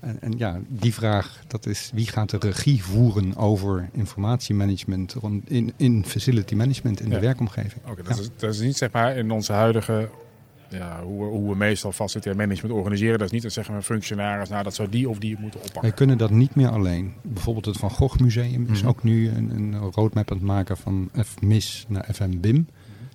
En, 0.00 0.16
en 0.20 0.34
ja, 0.38 0.60
die 0.68 0.94
vraag, 0.94 1.42
dat 1.46 1.66
is 1.66 1.90
wie 1.94 2.06
gaat 2.06 2.30
de 2.30 2.36
regie 2.38 2.82
voeren 2.84 3.36
over 3.36 3.88
informatiemanagement 3.92 5.12
rond- 5.12 5.50
in, 5.50 5.72
in 5.76 6.04
facility 6.04 6.54
management 6.54 7.00
in 7.00 7.08
Ja. 7.08 7.14
de 7.14 7.20
werkomgeving? 7.20 7.82
Oké, 7.90 8.02
dat, 8.02 8.18
is, 8.18 8.28
dat 8.36 8.54
is 8.54 8.60
niet 8.60 8.76
zeg 8.76 8.90
maar 8.92 9.16
in 9.16 9.30
onze 9.30 9.52
huidige, 9.52 10.08
ja, 10.68 11.02
hoe, 11.02 11.24
we, 11.24 11.30
hoe 11.30 11.50
we 11.50 11.56
meestal 11.56 11.92
facilitair 11.92 12.36
management 12.36 12.74
organiseren. 12.74 13.18
Dat 13.18 13.26
is 13.26 13.32
niet 13.32 13.42
dat 13.42 13.52
zeggen 13.52 13.74
we 13.76 13.82
functionaris, 13.82 14.48
nou 14.48 14.62
dat 14.62 14.74
zou 14.74 14.88
die 14.88 15.08
of 15.08 15.18
die 15.18 15.36
moeten 15.40 15.60
Wij 15.60 15.68
oppakken. 15.68 15.94
kunnen 15.94 16.18
dat 16.18 16.30
niet 16.30 16.54
meer 16.54 16.68
alleen. 16.68 17.12
Bijvoorbeeld 17.22 17.64
het 17.66 17.76
Van 17.76 17.90
Gogh 17.90 18.18
Museum 18.20 18.66
is 18.70 18.80
Mhm. 18.80 18.88
ook 18.88 19.02
nu 19.02 19.28
een, 19.28 19.50
een 19.50 19.74
roadmap 19.76 20.30
aan 20.30 20.36
het 20.36 20.46
maken 20.46 20.76
van 20.76 21.10
FMIS 21.24 21.84
naar 21.88 22.08
FMBIM. 22.12 22.68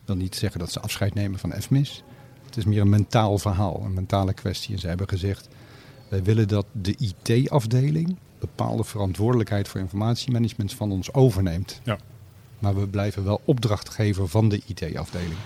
Wil 0.06 0.16
niet 0.16 0.36
zeggen 0.36 0.60
dat 0.60 0.72
ze 0.72 0.80
afscheid 0.80 1.14
nemen 1.14 1.40
van 1.40 1.54
FMIS. 1.62 2.04
Het 2.46 2.58
is 2.58 2.66
meer 2.66 2.82
een 2.82 2.90
mentaal 2.90 3.38
verhaal, 3.38 3.82
een 3.84 3.94
mentale 3.94 4.34
kwestie. 4.34 4.74
En 4.74 4.80
ze 4.80 4.88
hebben 4.88 5.10
gezegd, 5.10 5.48
wij 6.10 6.24
willen 6.24 6.48
dat 6.48 6.66
de 6.72 6.96
IT-afdeling 6.98 8.16
bepaalde 8.40 8.84
verantwoordelijkheid 8.84 9.68
voor 9.68 9.80
informatiemanagement 9.80 10.74
van 10.74 10.92
ons 10.92 11.14
overneemt. 11.14 11.82
Ja. 11.84 11.98
Maar 12.60 12.76
we 12.76 12.88
blijven 12.88 13.24
wel 13.24 13.42
opdrachtgever 13.46 14.28
van 14.28 14.50
de 14.50 14.62
IT-afdeling. 14.66 15.38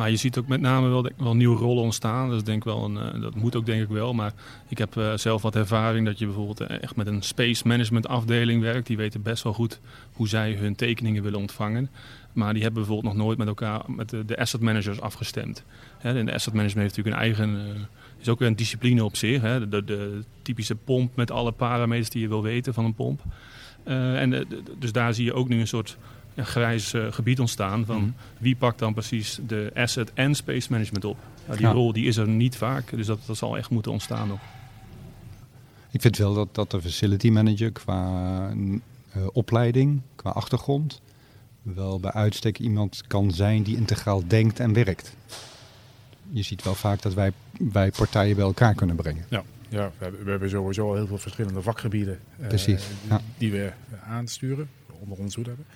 Maar 0.00 0.10
je 0.10 0.16
ziet 0.16 0.38
ook 0.38 0.46
met 0.46 0.60
name 0.60 0.88
wel, 0.88 1.10
wel 1.16 1.36
nieuwe 1.36 1.58
rollen 1.58 1.82
ontstaan. 1.82 2.30
Dat, 2.30 2.46
denk 2.46 2.64
wel 2.64 2.84
een, 2.84 2.96
eh, 2.96 3.20
dat 3.20 3.34
moet 3.34 3.56
ook 3.56 3.66
denk 3.66 3.82
ik 3.82 3.88
wel. 3.88 4.12
Maar 4.14 4.32
ik 4.68 4.78
heb 4.78 4.96
eh, 4.96 5.12
zelf 5.16 5.42
wat 5.42 5.56
ervaring 5.56 6.06
dat 6.06 6.18
je 6.18 6.24
bijvoorbeeld 6.24 6.60
eh, 6.60 6.82
echt 6.82 6.96
met 6.96 7.06
een 7.06 7.22
space 7.22 7.66
management 7.66 8.08
afdeling 8.08 8.62
werkt. 8.62 8.86
Die 8.86 8.96
weten 8.96 9.22
best 9.22 9.42
wel 9.42 9.52
goed 9.52 9.80
hoe 10.12 10.28
zij 10.28 10.52
hun 10.52 10.74
tekeningen 10.74 11.22
willen 11.22 11.38
ontvangen. 11.38 11.90
Maar 12.32 12.52
die 12.52 12.62
hebben 12.62 12.82
bijvoorbeeld 12.82 13.14
nog 13.14 13.24
nooit 13.24 13.38
met 13.38 13.46
elkaar, 13.48 13.82
met 13.86 14.08
de, 14.10 14.24
de 14.24 14.38
asset 14.38 14.60
managers 14.60 15.00
afgestemd. 15.00 15.62
Hè, 15.98 16.18
en 16.18 16.26
de 16.26 16.34
asset 16.34 16.52
management 16.54 16.94
heeft 16.94 16.96
natuurlijk 17.06 17.38
een 17.38 17.46
eigen, 17.52 17.74
eh, 17.76 17.80
is 18.20 18.28
ook 18.28 18.38
weer 18.38 18.48
een 18.48 18.56
discipline 18.56 19.04
op 19.04 19.16
zich. 19.16 19.40
Hè. 19.42 19.68
De, 19.68 19.84
de 19.84 20.22
typische 20.42 20.74
pomp 20.74 21.16
met 21.16 21.30
alle 21.30 21.52
parameters 21.52 22.10
die 22.10 22.22
je 22.22 22.28
wil 22.28 22.42
weten 22.42 22.74
van 22.74 22.84
een 22.84 22.94
pomp. 22.94 23.20
Eh, 23.82 24.20
en 24.20 24.46
dus 24.78 24.92
daar 24.92 25.14
zie 25.14 25.24
je 25.24 25.32
ook 25.34 25.48
nu 25.48 25.60
een 25.60 25.66
soort 25.68 25.96
grijs 26.36 26.92
eh, 26.92 27.06
gebied 27.12 27.40
ontstaan 27.40 27.84
van 27.84 27.96
Mhm. 28.02 28.10
wie 28.38 28.56
pakt 28.56 28.78
dan 28.78 28.92
precies 28.94 29.38
de 29.46 29.70
asset 29.74 30.12
en 30.14 30.34
space 30.34 30.66
management 30.70 31.04
op. 31.04 31.18
Die 31.50 31.60
Ja. 31.60 31.72
rol 31.72 31.92
die 31.92 32.06
is 32.06 32.16
er 32.16 32.28
niet 32.28 32.56
vaak, 32.56 32.90
dus 32.96 33.06
dat, 33.06 33.18
dat 33.26 33.36
zal 33.36 33.56
echt 33.56 33.70
moeten 33.70 33.92
ontstaan 33.92 34.28
nog. 34.28 34.40
Ik 35.90 36.00
vind 36.00 36.16
wel 36.16 36.34
dat, 36.34 36.48
dat 36.54 36.70
de 36.70 36.80
facility 36.80 37.30
manager 37.30 37.70
qua 37.72 38.50
uh, 38.52 39.26
opleiding, 39.32 40.00
qua 40.14 40.30
achtergrond, 40.30 41.00
wel 41.62 42.00
bij 42.00 42.12
uitstek 42.12 42.58
iemand 42.58 43.02
kan 43.06 43.30
zijn 43.30 43.62
die 43.62 43.76
integraal 43.76 44.26
denkt 44.26 44.60
en 44.60 44.72
werkt. 44.72 45.14
Je 46.30 46.42
ziet 46.42 46.62
wel 46.62 46.74
vaak 46.74 47.02
dat 47.02 47.14
wij, 47.14 47.32
wij 47.58 47.90
partijen 47.90 48.36
bij 48.36 48.44
elkaar 48.44 48.74
kunnen 48.74 48.96
brengen. 48.96 49.24
Ja, 49.28 49.42
ja 49.68 49.90
we, 49.98 50.30
hebben, 50.30 50.50
sowieso 50.50 50.94
heel 50.94 51.06
veel 51.06 51.18
verschillende 51.18 51.62
vakgebieden 51.62 52.20
Precies, 52.36 52.86
uh, 53.08 53.14
die 53.38 53.52
we 53.52 53.72
aansturen, 54.04 54.68
onder 55.00 55.18
ons 55.18 55.34
hoed 55.34 55.46
hebben. 55.46 55.66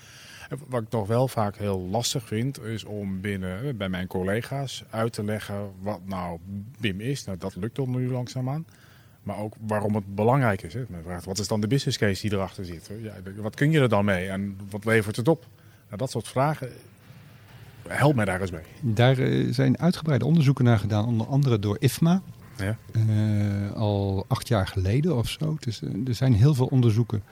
Wat 0.69 0.83
ik 0.83 0.89
toch 0.89 1.07
wel 1.07 1.29
vaak 1.29 1.57
heel 1.57 1.81
lastig 1.81 2.27
vind, 2.27 2.63
is 2.63 2.85
om 2.85 3.21
binnen 3.21 3.77
bij 3.77 3.89
mijn 3.89 4.07
collega's 4.07 4.85
uit 4.91 5.13
te 5.13 5.25
leggen 5.25 5.71
wat 5.83 6.01
nou 6.05 6.39
BIM 6.81 7.01
is. 7.01 7.25
Nou, 7.25 7.39
dat 7.39 7.57
lukt 7.57 7.77
dan 7.77 7.91
nu 7.91 8.11
langzaamaan. 8.11 8.67
Maar 9.23 9.39
ook 9.39 9.55
waarom 9.67 9.95
het 9.95 10.15
belangrijk 10.15 10.63
is. 10.63 10.75
Hè. 10.75 10.85
vraagt, 11.03 11.25
wat 11.25 11.39
is 11.39 11.49
dan 11.49 11.61
de 11.61 11.67
business 11.67 11.99
case 11.99 12.21
die 12.21 12.33
erachter 12.33 12.65
zit? 12.65 12.91
Ja, 13.03 13.15
wat 13.37 13.55
kun 13.55 13.71
je 13.71 13.81
er 13.81 13.89
dan 13.89 14.05
mee 14.05 14.29
en 14.29 14.59
wat 14.71 14.85
levert 14.85 15.17
het 15.17 15.29
op? 15.29 15.47
Nou, 15.95 16.07
dat 16.07 16.15
soort 16.23 16.33
vragen, 16.33 16.73
help 17.89 18.15
mij 18.15 18.25
daar 18.25 18.41
eens 18.41 18.51
mee. 18.51 18.63
Daar 18.81 19.19
eh, 19.19 19.53
zijn 19.53 19.79
uitgebreide 19.79 20.25
onderzoeken 20.25 20.65
naar 20.65 20.79
gedaan, 20.79 21.05
onder 21.07 21.27
andere 21.27 21.59
door 21.59 21.77
IFMA. 21.81 22.23
Ja. 22.57 22.77
Uh, 22.93 23.73
al 23.73 24.25
acht 24.29 24.49
jaar 24.49 24.67
geleden 24.67 25.17
of 25.17 25.29
zo. 25.29 25.57
Dus 25.61 25.81
er 26.07 26.15
zijn 26.15 26.35
heel 26.35 26.55
veel 26.55 26.67
onderzoeken 26.67 27.23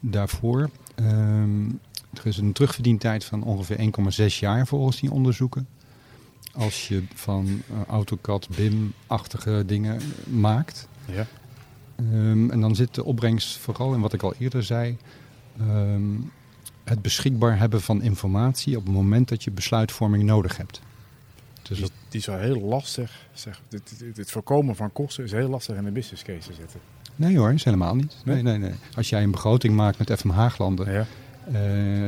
daarvoor. 0.00 0.70
Um, 1.00 1.80
er 2.14 2.26
is 2.26 2.36
een 2.36 2.52
terugverdientijd 2.52 3.24
van 3.24 3.42
ongeveer 3.42 3.78
1,6 4.30 4.38
jaar 4.38 4.66
volgens 4.66 5.00
die 5.00 5.10
onderzoeken. 5.10 5.68
Als 6.52 6.88
je 6.88 7.02
van 7.14 7.46
uh, 7.46 7.80
AutoCAD, 7.88 8.48
BIM-achtige 8.56 9.62
dingen 9.66 10.00
maakt. 10.26 10.88
Ja. 11.04 11.26
Um, 12.00 12.50
en 12.50 12.60
dan 12.60 12.74
zit 12.74 12.94
de 12.94 13.04
opbrengst 13.04 13.56
vooral 13.58 13.94
in 13.94 14.00
wat 14.00 14.12
ik 14.12 14.22
al 14.22 14.34
eerder 14.38 14.62
zei. 14.62 14.96
Um, 15.60 16.30
het 16.90 17.02
beschikbaar 17.02 17.58
hebben 17.58 17.80
van 17.80 18.02
informatie 18.02 18.76
op 18.76 18.84
het 18.84 18.92
moment 18.92 19.28
dat 19.28 19.44
je 19.44 19.50
besluitvorming 19.50 20.22
nodig 20.22 20.56
hebt. 20.56 20.80
Dus 21.62 21.78
die, 21.78 21.90
die 22.08 22.20
is 22.20 22.26
wel 22.26 22.38
heel 22.38 22.60
lastig. 22.60 23.26
Zeg, 23.32 23.60
dit, 23.68 23.98
dit, 23.98 24.16
dit, 24.16 24.30
voorkomen 24.30 24.76
van 24.76 24.92
kosten 24.92 25.24
is 25.24 25.32
heel 25.32 25.48
lastig 25.48 25.76
in 25.76 25.84
de 25.84 25.90
business 25.90 26.22
case 26.22 26.48
te 26.48 26.54
zetten. 26.54 26.80
Nee 27.16 27.38
hoor, 27.38 27.52
is 27.52 27.64
helemaal 27.64 27.94
niet. 27.94 28.16
Nee, 28.24 28.42
nee, 28.42 28.58
nee. 28.58 28.72
Als 28.96 29.08
jij 29.08 29.22
een 29.22 29.30
begroting 29.30 29.74
maakt 29.74 29.98
met 29.98 30.18
FM 30.18 30.28
Haaglanden 30.28 30.92
ja. 30.92 31.06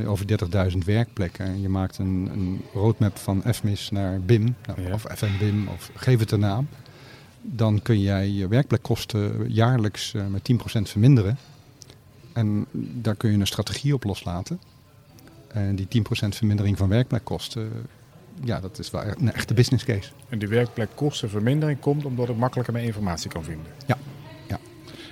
uh, 0.00 0.10
over 0.10 0.26
30.000 0.72 0.78
werkplekken 0.84 1.46
en 1.46 1.60
je 1.60 1.68
maakt 1.68 1.98
een, 1.98 2.28
een 2.32 2.60
roadmap 2.72 3.16
van 3.18 3.42
FMIS 3.54 3.90
naar 3.90 4.20
BIM, 4.20 4.56
nou, 4.66 4.82
ja. 4.82 4.92
of 4.92 5.06
FNBIM, 5.14 5.68
of 5.68 5.90
geef 5.94 6.18
het 6.18 6.30
een 6.30 6.40
naam, 6.40 6.68
dan 7.40 7.82
kun 7.82 8.00
jij 8.00 8.28
je 8.28 8.48
werkplekkosten 8.48 9.52
jaarlijks 9.52 10.14
uh, 10.14 10.26
met 10.26 10.52
10% 10.52 10.56
verminderen. 10.82 11.38
En 12.32 12.66
daar 12.72 13.14
kun 13.14 13.30
je 13.30 13.38
een 13.38 13.46
strategie 13.46 13.94
op 13.94 14.04
loslaten. 14.04 14.60
En 15.52 15.76
die 15.76 15.86
10% 15.86 16.28
vermindering 16.28 16.78
van 16.78 16.88
werkplekkosten, 16.88 17.70
ja, 18.44 18.60
dat 18.60 18.78
is 18.78 18.90
wel 18.90 19.02
een 19.04 19.32
echte 19.32 19.54
business 19.54 19.84
case. 19.84 20.10
En 20.28 20.38
die 20.38 20.48
werkplekkostenvermindering 20.48 21.80
komt 21.80 22.04
omdat 22.04 22.28
ik 22.28 22.36
makkelijker 22.36 22.72
meer 22.74 22.82
informatie 22.82 23.30
kan 23.30 23.44
vinden? 23.44 23.66
Ja. 23.86 23.98
ja. 24.48 24.58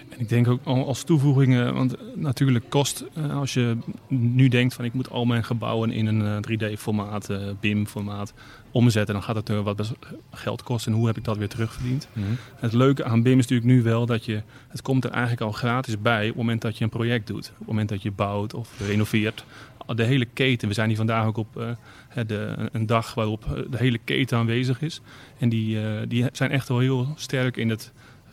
En 0.08 0.20
ik 0.20 0.28
denk 0.28 0.48
ook 0.48 0.64
als 0.64 1.02
toevoegingen, 1.02 1.74
want 1.74 2.16
natuurlijk 2.16 2.64
kost, 2.68 3.04
eh, 3.14 3.36
als 3.36 3.54
je 3.54 3.76
nu 4.08 4.48
denkt 4.48 4.74
van 4.74 4.84
ik 4.84 4.92
moet 4.92 5.10
al 5.10 5.24
mijn 5.24 5.44
gebouwen 5.44 5.90
in 5.90 6.06
een 6.06 6.42
3D-formaat, 6.42 7.30
eh, 7.30 7.38
BIM-formaat 7.60 8.32
omzetten, 8.70 9.14
dan 9.14 9.22
gaat 9.22 9.36
het 9.36 9.48
er 9.48 9.62
wat 9.62 9.92
geld 10.30 10.62
kosten. 10.62 10.92
En 10.92 10.98
hoe 10.98 11.06
heb 11.06 11.16
ik 11.16 11.24
dat 11.24 11.36
weer 11.36 11.48
terugverdiend? 11.48 12.08
Mm 12.12 12.24
-hmm. 12.24 12.36
Het 12.56 12.72
leuke 12.72 13.04
aan 13.04 13.22
BIM 13.22 13.38
is 13.38 13.46
natuurlijk 13.46 13.70
nu 13.70 13.82
wel 13.82 14.06
dat 14.06 14.24
je, 14.24 14.42
het 14.68 14.82
komt 14.82 15.04
er 15.04 15.10
eigenlijk 15.10 15.42
al 15.42 15.52
gratis 15.52 16.00
bij 16.00 16.22
op 16.22 16.26
het 16.26 16.36
moment 16.36 16.62
dat 16.62 16.78
je 16.78 16.84
een 16.84 16.90
project 16.90 17.26
doet. 17.26 17.50
Op 17.50 17.58
het 17.58 17.66
moment 17.66 17.88
dat 17.88 18.02
je 18.02 18.10
bouwt 18.10 18.54
of 18.54 18.68
renoveert. 18.86 19.44
De 19.86 20.04
hele 20.04 20.24
keten, 20.24 20.68
we 20.68 20.74
zijn 20.74 20.88
hier 20.88 20.96
vandaag 20.96 21.26
ook 21.26 21.36
op 21.36 21.56
uh, 21.56 22.24
de, 22.26 22.68
een 22.72 22.86
dag 22.86 23.14
waarop 23.14 23.64
de 23.70 23.76
hele 23.76 23.98
keten 24.04 24.38
aanwezig 24.38 24.82
is. 24.82 25.00
En 25.38 25.48
die, 25.48 25.76
uh, 25.76 25.82
die 26.08 26.24
zijn 26.32 26.50
echt 26.50 26.68
wel 26.68 26.78
heel 26.78 27.12
sterk 27.16 27.56
in 27.56 27.70
het 27.70 27.92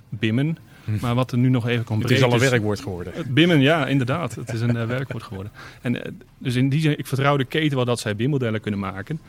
bimmen. 0.09 0.57
Maar 1.01 1.15
wat 1.15 1.31
er 1.31 1.37
nu 1.37 1.49
nog 1.49 1.67
even 1.67 1.85
komt 1.85 2.01
Het 2.01 2.11
is 2.11 2.23
al 2.23 2.33
een 2.33 2.39
werkwoord 2.39 2.79
geworden. 2.79 3.13
Bimmen, 3.33 3.59
ja, 3.59 3.87
inderdaad. 3.87 4.35
Het 4.35 4.53
is 4.53 4.61
een 4.61 4.87
werkwoord 4.87 5.23
geworden. 5.23 5.51
En, 5.81 6.17
dus 6.37 6.55
in 6.55 6.69
die 6.69 6.81
zin, 6.81 6.99
ik 6.99 7.07
vertrouw 7.07 7.37
de 7.37 7.45
keten 7.45 7.75
wel 7.75 7.85
dat 7.85 7.99
zij 7.99 8.15
BIM-modellen 8.15 8.61
kunnen 8.61 8.79
maken. 8.79 9.19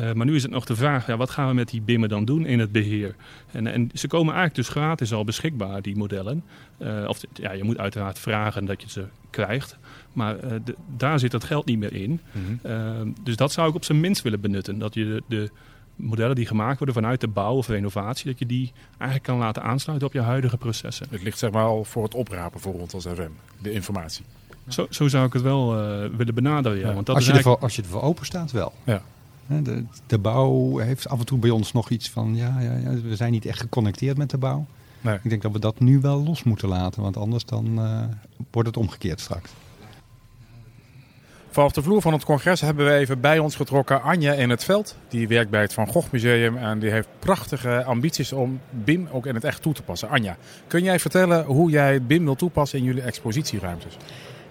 Uh, 0.00 0.12
maar 0.12 0.26
nu 0.26 0.34
is 0.34 0.42
het 0.42 0.50
nog 0.50 0.64
de 0.64 0.76
vraag, 0.76 1.06
ja, 1.06 1.16
wat 1.16 1.30
gaan 1.30 1.48
we 1.48 1.54
met 1.54 1.68
die 1.68 1.80
BIMmen 1.80 2.08
dan 2.08 2.24
doen 2.24 2.46
in 2.46 2.58
het 2.58 2.72
beheer? 2.72 3.14
En, 3.52 3.66
en 3.66 3.90
ze 3.94 4.06
komen 4.06 4.34
eigenlijk 4.34 4.66
dus 4.66 4.68
gratis 4.68 5.12
al 5.12 5.24
beschikbaar, 5.24 5.82
die 5.82 5.96
modellen. 5.96 6.44
Uh, 6.78 7.08
of 7.08 7.20
ja, 7.32 7.52
je 7.52 7.64
moet 7.64 7.78
uiteraard 7.78 8.18
vragen 8.18 8.64
dat 8.64 8.82
je 8.82 8.90
ze 8.90 9.04
krijgt. 9.30 9.76
Maar 10.12 10.44
uh, 10.44 10.50
de, 10.64 10.74
daar 10.96 11.18
zit 11.18 11.30
dat 11.30 11.44
geld 11.44 11.66
niet 11.66 11.78
meer 11.78 11.92
in. 11.92 12.20
Mm 12.32 12.60
-hmm. 12.62 13.14
dus 13.22 13.36
dat 13.36 13.52
zou 13.52 13.68
ik 13.68 13.74
op 13.74 13.84
zijn 13.84 14.00
minst 14.00 14.22
willen 14.22 14.40
benutten. 14.40 14.78
Dat 14.78 14.94
je 14.94 15.04
de, 15.04 15.22
de, 15.26 15.50
modellen 15.96 16.34
die 16.34 16.46
gemaakt 16.46 16.76
worden 16.78 16.94
vanuit 16.94 17.20
de 17.20 17.28
bouw 17.28 17.54
of 17.54 17.68
renovatie, 17.68 18.26
dat 18.26 18.38
je 18.38 18.46
die 18.46 18.72
eigenlijk 18.90 19.22
kan 19.22 19.38
laten 19.38 19.62
aansluiten 19.62 20.08
op 20.08 20.12
je 20.12 20.20
huidige 20.20 20.56
processen. 20.56 21.06
Het 21.10 21.22
ligt 21.22 21.38
zeg 21.38 21.50
maar 21.50 21.64
al 21.64 21.84
voor 21.84 22.02
het 22.02 22.14
oprapen 22.14 22.60
voor 22.60 22.74
ons 22.74 22.94
als 22.94 23.06
FM, 23.06 23.30
de 23.62 23.72
informatie. 23.72 24.24
Zo, 24.68 24.86
zo 24.90 25.08
zou 25.08 25.26
ik 25.26 25.32
het 25.32 25.42
wel 25.42 25.74
willen 26.16 26.34
benaderen. 26.34 26.78
Ja. 26.78 26.94
Want 26.94 27.06
dat 27.06 27.14
als, 27.14 27.24
is 27.24 27.26
je 27.26 27.32
eigenlijk... 27.32 27.44
ervoor, 27.44 27.62
als 27.62 27.76
je 27.76 27.82
ervoor 27.82 28.02
open 28.02 28.26
staat, 28.26 28.52
wel. 28.52 28.72
Ja. 28.84 29.02
De, 29.58 29.84
de, 30.06 30.18
bouw 30.18 30.78
heeft 30.78 31.08
af 31.08 31.18
en 31.18 31.26
toe 31.26 31.38
bij 31.38 31.50
ons 31.50 31.72
nog 31.72 31.90
iets 31.90 32.10
van, 32.10 32.36
ja, 32.36 32.60
ja, 32.60 32.76
ja, 32.76 33.00
we 33.00 33.16
zijn 33.16 33.32
niet 33.32 33.46
echt 33.46 33.60
geconnecteerd 33.60 34.16
met 34.16 34.30
de 34.30 34.38
bouw. 34.38 34.66
Nee. 35.00 35.18
Ik 35.22 35.30
denk 35.30 35.42
dat 35.42 35.52
we 35.52 35.58
dat 35.58 35.80
nu 35.80 36.00
wel 36.00 36.22
los 36.22 36.42
moeten 36.42 36.68
laten, 36.68 37.02
want 37.02 37.16
anders 37.16 37.44
dan 37.44 37.66
uh, 37.78 38.02
wordt 38.50 38.68
het 38.68 38.76
omgekeerd 38.76 39.20
straks. 39.20 39.50
Vanaf 41.50 41.72
de 41.72 41.82
vloer 41.82 42.00
van 42.00 42.12
het 42.12 42.24
congres 42.24 42.60
hebben 42.60 42.86
we 42.86 42.92
even 42.92 43.20
bij 43.20 43.38
ons 43.38 43.56
getrokken 43.56 44.02
Anja 44.02 44.32
in 44.32 44.50
het 44.50 44.64
veld. 44.64 44.96
Die 45.08 45.28
werkt 45.28 45.50
bij 45.50 45.60
het 45.60 45.72
Van 45.72 45.86
Gogh 45.86 46.12
Museum 46.12 46.56
en 46.56 46.78
die 46.78 46.90
heeft 46.90 47.08
prachtige 47.18 47.84
ambities 47.84 48.32
om 48.32 48.60
BIM 48.70 49.08
ook 49.12 49.26
in 49.26 49.34
het 49.34 49.44
echt 49.44 49.62
toe 49.62 49.72
te 49.72 49.82
passen. 49.82 50.08
Anja, 50.08 50.36
kun 50.66 50.82
jij 50.82 50.98
vertellen 50.98 51.44
hoe 51.44 51.70
jij 51.70 52.02
BIM 52.02 52.24
wil 52.24 52.34
toepassen 52.34 52.78
in 52.78 52.84
jullie 52.84 53.02
expositieruimtes? 53.02 53.96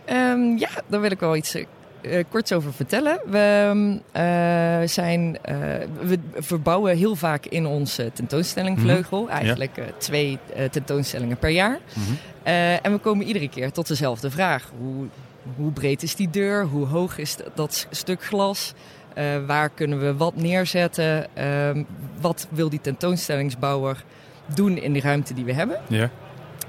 Um, 0.10 0.58
ja, 0.58 0.70
daar 0.88 1.02
wil 1.02 1.12
ik 1.12 1.20
wel 1.20 1.36
iets 1.36 1.56
uh, 2.02 2.24
kort 2.30 2.54
over 2.54 2.74
vertellen. 2.74 3.20
We, 3.26 4.00
uh, 4.16 4.88
zijn, 4.88 5.38
uh, 5.50 5.56
we 6.02 6.20
verbouwen 6.36 6.98
heel 6.98 7.16
vaak 7.16 7.46
in 7.46 7.66
onze 7.66 8.12
tentoonstellingvleugel. 8.14 9.22
Mm-hmm. 9.22 9.36
Eigenlijk 9.36 9.76
ja. 9.76 9.84
twee 9.98 10.40
tentoonstellingen 10.72 11.38
per 11.38 11.50
jaar. 11.50 11.80
Mm-hmm. 11.94 12.18
en 12.82 12.92
we 12.92 12.98
komen 12.98 13.26
iedere 13.26 13.50
keer 13.50 13.72
tot 13.72 13.88
dezelfde 13.88 14.32
vraag. 14.32 14.72
Hoe, 14.80 15.08
hoe 15.56 15.72
breed 15.72 16.04
is 16.04 16.16
die 16.16 16.30
deur? 16.30 16.66
Hoe 16.66 16.86
hoog 16.86 17.18
is 17.18 17.38
dat 17.56 17.88
stuk 17.90 18.24
glas? 18.24 18.74
waar 19.46 19.70
kunnen 19.70 20.00
we 20.00 20.16
wat 20.16 20.36
neerzetten? 20.36 21.28
wat 22.22 22.48
wil 22.50 22.70
die 22.70 22.82
tentoonstellingsbouwer 22.82 24.04
doen 24.54 24.78
in 24.78 24.94
die 24.94 25.02
ruimte 25.02 25.34
die 25.34 25.46
we 25.46 25.54
hebben? 25.54 25.80
Ja. 25.88 26.10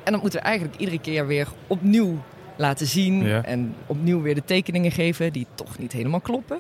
En 0.04 0.12
dan 0.12 0.20
moeten 0.20 0.40
we 0.40 0.46
eigenlijk 0.46 0.76
iedere 0.80 0.98
keer 0.98 1.26
weer 1.26 1.48
opnieuw 1.66 2.18
laten 2.60 2.86
zien. 2.86 3.22
Ja. 3.22 3.44
En 3.44 3.74
opnieuw 3.86 4.22
weer 4.22 4.34
de 4.34 4.44
tekeningen 4.44 4.90
geven 4.90 5.32
die 5.32 5.46
toch 5.54 5.78
niet 5.78 5.92
helemaal 5.92 6.20
kloppen. 6.20 6.58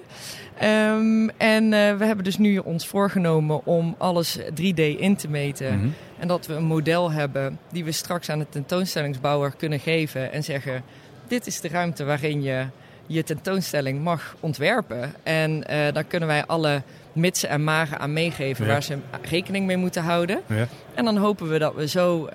Um, 0.62 1.30
en 1.30 1.64
uh, 1.64 1.70
we 1.70 2.04
hebben 2.04 2.24
dus 2.24 2.38
nu 2.38 2.58
ons 2.58 2.86
voorgenomen 2.86 3.66
om 3.66 3.94
alles 3.98 4.38
3D 4.38 4.82
in 4.98 5.16
te 5.16 5.28
meten. 5.28 5.74
Mm 5.74 5.80
-hmm. 5.80 5.94
En 6.18 6.28
dat 6.28 6.46
we 6.46 6.54
een 6.54 6.64
model 6.64 7.10
hebben 7.10 7.58
die 7.72 7.84
we 7.84 7.92
straks 7.92 8.28
aan 8.28 8.38
de 8.38 8.48
tentoonstellingsbouwer 8.48 9.54
kunnen 9.56 9.80
geven. 9.80 10.32
En 10.32 10.44
zeggen, 10.44 10.82
dit 11.28 11.46
is 11.46 11.60
de 11.60 11.68
ruimte 11.68 12.04
waarin 12.04 12.42
je 12.42 12.66
je 13.06 13.22
tentoonstelling 13.22 14.02
mag 14.02 14.36
ontwerpen. 14.40 15.14
En 15.22 15.50
uh, 15.50 15.64
daar 15.92 16.04
kunnen 16.04 16.28
wij 16.28 16.46
alle 16.46 16.82
mitsen 17.12 17.48
en 17.48 17.64
magen 17.64 17.98
aan 17.98 18.12
meegeven 18.12 18.64
ja. 18.64 18.72
waar 18.72 18.82
ze 18.82 18.98
rekening 19.22 19.66
mee 19.66 19.76
moeten 19.76 20.02
houden. 20.02 20.40
Ja. 20.46 20.66
En 20.94 21.04
dan 21.04 21.16
hopen 21.16 21.48
we 21.48 21.58
dat 21.58 21.74
we 21.74 21.88
zo 21.88 22.24
uh, 22.24 22.32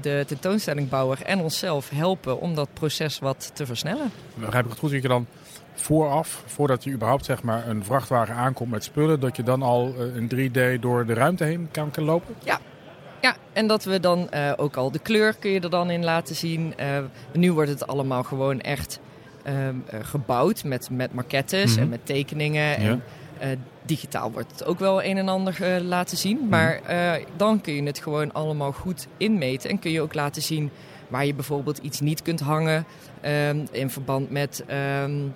de 0.00 0.24
tentoonstellingbouwer 0.26 1.22
en 1.22 1.40
onszelf 1.40 1.90
helpen 1.90 2.40
om 2.40 2.54
dat 2.54 2.68
proces 2.72 3.18
wat 3.18 3.50
te 3.54 3.66
versnellen. 3.66 4.10
Begrijp 4.34 4.64
ik 4.64 4.70
het 4.70 4.78
goed 4.78 4.90
dat 4.90 5.02
je 5.02 5.08
dan 5.08 5.26
vooraf, 5.74 6.42
voordat 6.46 6.84
je 6.84 6.90
überhaupt 6.90 7.24
zeg 7.24 7.42
maar, 7.42 7.68
een 7.68 7.84
vrachtwagen 7.84 8.34
aankomt 8.34 8.70
met 8.70 8.84
spullen, 8.84 9.20
dat 9.20 9.36
je 9.36 9.42
dan 9.42 9.62
al 9.62 9.94
uh, 9.98 10.16
in 10.16 10.50
3D 10.50 10.80
door 10.80 11.06
de 11.06 11.14
ruimte 11.14 11.44
heen 11.44 11.68
kan, 11.70 11.90
kan 11.90 12.04
lopen? 12.04 12.34
Ja, 12.44 12.60
ja, 13.20 13.36
en 13.52 13.66
dat 13.66 13.84
we 13.84 14.00
dan 14.00 14.28
uh, 14.34 14.52
ook 14.56 14.76
al 14.76 14.90
de 14.90 14.98
kleur 14.98 15.34
kun 15.34 15.50
je 15.50 15.60
er 15.60 15.70
dan 15.70 15.90
in 15.90 16.04
laten 16.04 16.34
zien. 16.34 16.74
Uh, 16.80 16.98
nu 17.32 17.52
wordt 17.52 17.70
het 17.70 17.86
allemaal 17.86 18.22
gewoon 18.22 18.60
echt 18.60 19.00
uh, 19.46 19.52
gebouwd 20.02 20.64
met, 20.64 20.88
met 20.90 21.14
maquettes 21.14 21.70
mm 21.70 21.74
-hmm. 21.74 21.82
en 21.82 21.88
met 21.88 22.06
tekeningen. 22.06 22.62
Ja. 22.62 22.76
En 22.76 23.02
digitaal 23.82 24.32
wordt 24.32 24.50
het 24.50 24.64
ook 24.64 24.78
wel 24.78 25.02
een 25.02 25.16
en 25.16 25.28
ander 25.28 25.82
laten 25.82 26.16
zien. 26.16 26.48
Maar 26.48 26.80
dan 27.36 27.60
kun 27.60 27.74
je 27.74 27.82
het 27.82 27.98
gewoon 27.98 28.32
allemaal 28.32 28.72
goed 28.72 29.06
inmeten. 29.16 29.70
En 29.70 29.78
kun 29.78 29.90
je 29.90 30.00
ook 30.00 30.14
laten 30.14 30.42
zien 30.42 30.70
waar 31.08 31.26
je 31.26 31.34
bijvoorbeeld 31.34 31.78
iets 31.78 32.00
niet 32.00 32.22
kunt 32.22 32.40
hangen. 32.40 32.84
um, 33.24 33.66
in 33.70 33.90
verband 33.90 34.30
met... 34.30 34.64
Um, 35.02 35.34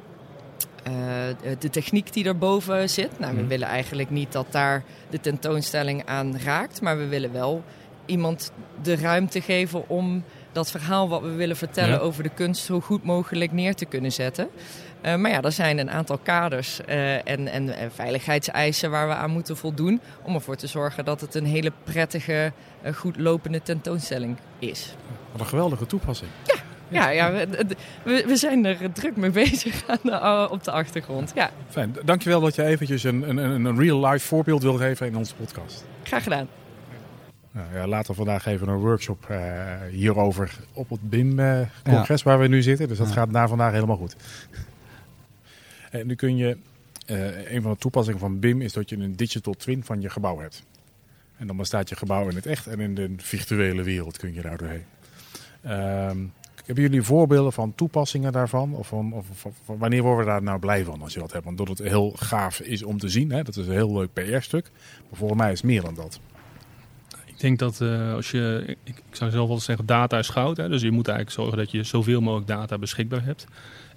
uh, 0.88 1.54
de 1.59 1.71
techniek 1.71 2.12
die 2.12 2.25
erboven 2.25 2.90
zit. 2.90 3.19
Nou, 3.19 3.37
we 3.37 3.47
willen 3.47 3.69
eigenlijk 3.69 4.11
niet 4.11 4.33
dat 4.33 4.47
daar 4.50 4.85
de 5.11 5.21
tentoonstelling 5.21 6.07
aan 6.07 6.38
raakt, 6.38 6.80
maar 6.80 6.99
we 6.99 7.07
willen 7.07 7.33
wel 7.33 7.62
iemand 8.07 8.52
de 8.83 8.97
ruimte 8.97 9.40
geven 9.40 9.88
om 9.88 10.25
dat 10.52 10.71
verhaal 10.71 11.09
wat 11.09 11.23
we 11.23 11.30
willen 11.30 11.57
vertellen 11.57 12.00
over 12.00 12.23
de 12.23 12.28
kunst 12.28 12.64
zo 12.64 12.80
goed 12.80 13.04
mogelijk 13.04 13.52
neer 13.52 13.75
te 13.75 13.85
kunnen 13.85 14.12
zetten. 14.12 14.49
Uh, 15.07 15.16
maar 15.16 15.30
ja, 15.30 15.42
er 15.42 15.52
zijn 15.52 15.78
een 15.78 15.90
aantal 15.90 16.19
kaders 16.19 16.80
uh, 16.88 17.14
en, 17.14 17.49
en, 17.49 17.76
en, 17.76 17.92
veiligheidseisen 17.92 18.90
waar 18.90 19.09
we 19.09 19.14
aan 19.14 19.30
moeten 19.30 19.57
voldoen. 19.57 20.00
Om 20.23 20.35
ervoor 20.35 20.57
te 20.57 20.66
zorgen 20.66 21.04
dat 21.04 21.21
het 21.21 21.35
een 21.35 21.47
hele 21.47 21.73
prettige, 21.85 22.52
uh, 22.85 22.92
goed 22.92 23.19
lopende 23.19 23.62
tentoonstelling 23.62 24.37
is. 24.59 24.95
Wat 25.33 25.40
een 25.40 25.47
geweldige 25.47 25.87
toepassing. 25.87 26.30
Ja, 26.47 26.54
ja, 26.88 27.09
ja 27.09 27.47
we, 28.02 28.25
we, 28.26 28.37
zijn 28.37 28.64
er 28.64 28.92
druk 28.92 29.16
mee 29.16 29.30
bezig 29.30 29.83
aan 29.90 29.99
de, 30.02 30.49
op 30.50 30.64
de 30.64 30.71
achtergrond. 30.71 31.33
Ja. 31.35 31.50
Fijn. 31.69 31.97
Dankjewel 32.04 32.40
dat 32.40 32.54
je 32.54 32.64
eventjes 32.64 33.04
een, 33.04 33.28
een, 33.28 33.64
een 33.64 33.78
real-life 33.78 34.26
voorbeeld 34.26 34.62
wilt 34.62 34.80
geven 34.80 35.07
in 35.07 35.16
onze 35.16 35.35
podcast. 35.35 35.85
Graag 36.02 36.23
gedaan. 36.23 36.49
Nou, 37.52 37.75
ja, 37.75 37.87
later 37.87 38.14
vandaag 38.14 38.47
even 38.47 38.69
een 38.69 38.78
workshop 38.78 39.26
uh, 39.30 39.76
hierover 39.90 40.59
op 40.73 40.90
het 40.90 41.11
BIM-congres 41.11 42.23
ja. 42.23 42.30
waar 42.30 42.38
we 42.38 42.47
nu 42.47 42.62
zitten. 42.62 42.88
Dus 42.88 42.99
dat 42.99 43.09
ja. 43.09 43.12
gaat 43.12 43.30
na 43.30 43.49
vandaag 43.49 43.73
helemaal 43.73 43.97
goed. 43.97 44.16
en 45.90 46.07
nu 46.07 46.14
kun 46.14 46.37
je, 46.37 46.57
uh, 47.07 47.52
een 47.52 47.62
van 47.62 47.73
de 47.73 47.78
toepassingen 47.78 48.21
van 48.21 48.38
BIM 48.38 48.61
is 48.61 48.73
dat 48.73 48.88
je 48.88 48.97
een 48.97 49.16
digital 49.16 49.54
twin 49.54 49.85
van 49.85 50.00
je 50.00 50.11
gebouw 50.11 50.38
hebt. 50.38 50.62
En 51.37 51.47
dan 51.47 51.57
bestaat 51.57 51.88
je 51.88 51.97
gebouw 51.97 52.28
in 52.28 52.35
het 52.35 52.47
echt 52.47 52.66
en 52.66 52.80
in 52.80 52.95
de 52.95 53.14
virtuele 53.16 53.83
wereld 53.83 54.16
kun 54.16 54.35
je 54.35 54.42
daar 54.42 54.57
doorheen. 54.57 54.85
Um, 55.66 56.33
hebben 56.64 56.85
jullie 56.85 57.02
voorbeelden 57.02 57.52
van 57.52 57.75
toepassingen 57.75 58.33
daarvan? 58.33 58.75
Of, 58.75 58.87
van, 58.87 59.12
of, 59.12 59.30
of, 59.30 59.45
of, 59.45 59.78
wanneer 59.78 60.02
worden 60.02 60.25
we 60.25 60.30
daar 60.30 60.42
nou 60.42 60.59
blij 60.59 60.85
van 60.85 61.02
als 61.02 61.12
je 61.14 61.21
dat 61.21 61.33
hebt? 61.33 61.45
Want 61.45 61.59
dat 61.59 61.69
het 61.69 61.78
heel 61.78 62.12
gaaf 62.16 62.61
is 62.61 62.83
om 62.83 62.99
te 62.99 63.09
zien. 63.09 63.30
Hè? 63.30 63.42
Dat 63.42 63.57
is 63.57 63.66
een 63.66 63.73
heel 63.73 63.92
leuk 63.92 64.12
PR-stuk. 64.12 64.71
Maar 65.09 65.19
volgens 65.19 65.40
mij 65.40 65.52
is 65.52 65.61
het 65.61 65.71
meer 65.71 65.83
dan 65.83 65.95
dat. 65.95 66.21
Ik 67.40 67.47
denk 67.47 67.59
dat 67.59 67.80
uh, 67.80 68.14
als 68.14 68.30
je, 68.30 68.76
ik, 68.85 69.02
zou 69.11 69.30
zelf 69.30 69.49
wel 69.49 69.61
zeggen, 69.61 69.87
data 69.87 70.18
is 70.18 70.28
goud. 70.28 70.56
Hè? 70.56 70.68
Dus 70.68 70.82
je 70.82 70.90
moet 70.90 71.09
eigenlijk 71.09 71.37
zorgen 71.37 71.59
dat 71.59 71.70
je 71.70 71.82
zoveel 71.82 72.20
mogelijk 72.20 72.49
data 72.49 72.78
beschikbaar 72.78 73.25
hebt. 73.25 73.47